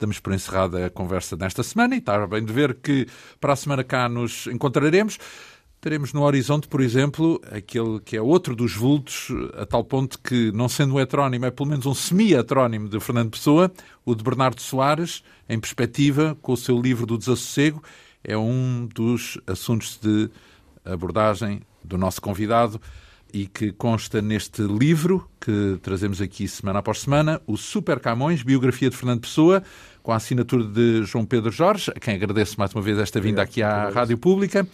[0.00, 3.06] damos por encerrada a conversa desta semana e está bem de ver que
[3.40, 5.16] para a semana cá nos encontraremos.
[5.80, 10.50] Teremos no horizonte, por exemplo, aquele que é outro dos vultos, a tal ponto que,
[10.50, 13.70] não sendo um heterónimo, é pelo menos um semi-heterónimo de Fernando Pessoa,
[14.04, 17.80] o de Bernardo Soares, em perspectiva, com o seu livro do Desassossego,
[18.22, 20.30] é um dos assuntos de
[20.84, 22.80] abordagem do nosso convidado
[23.32, 28.88] e que consta neste livro que trazemos aqui semana após semana, o Super Camões, biografia
[28.88, 29.62] de Fernando Pessoa,
[30.02, 33.42] com a assinatura de João Pedro Jorge, a quem agradeço mais uma vez esta vinda
[33.42, 34.66] aqui à Rádio Pública.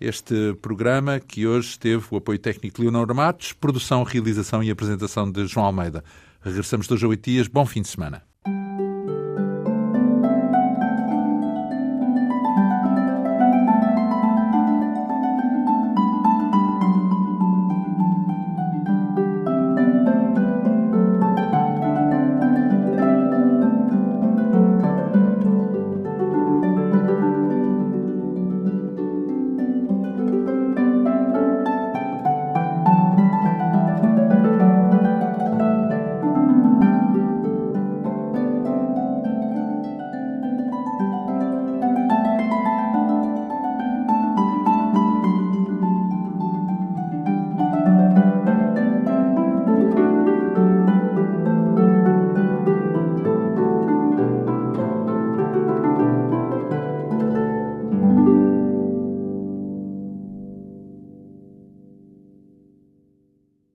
[0.00, 5.30] Este programa que hoje teve o apoio técnico de Leonor Matos, produção, realização e apresentação
[5.30, 6.02] de João Almeida.
[6.42, 7.46] Regressamos dois a oito dias.
[7.46, 8.22] Bom fim de semana.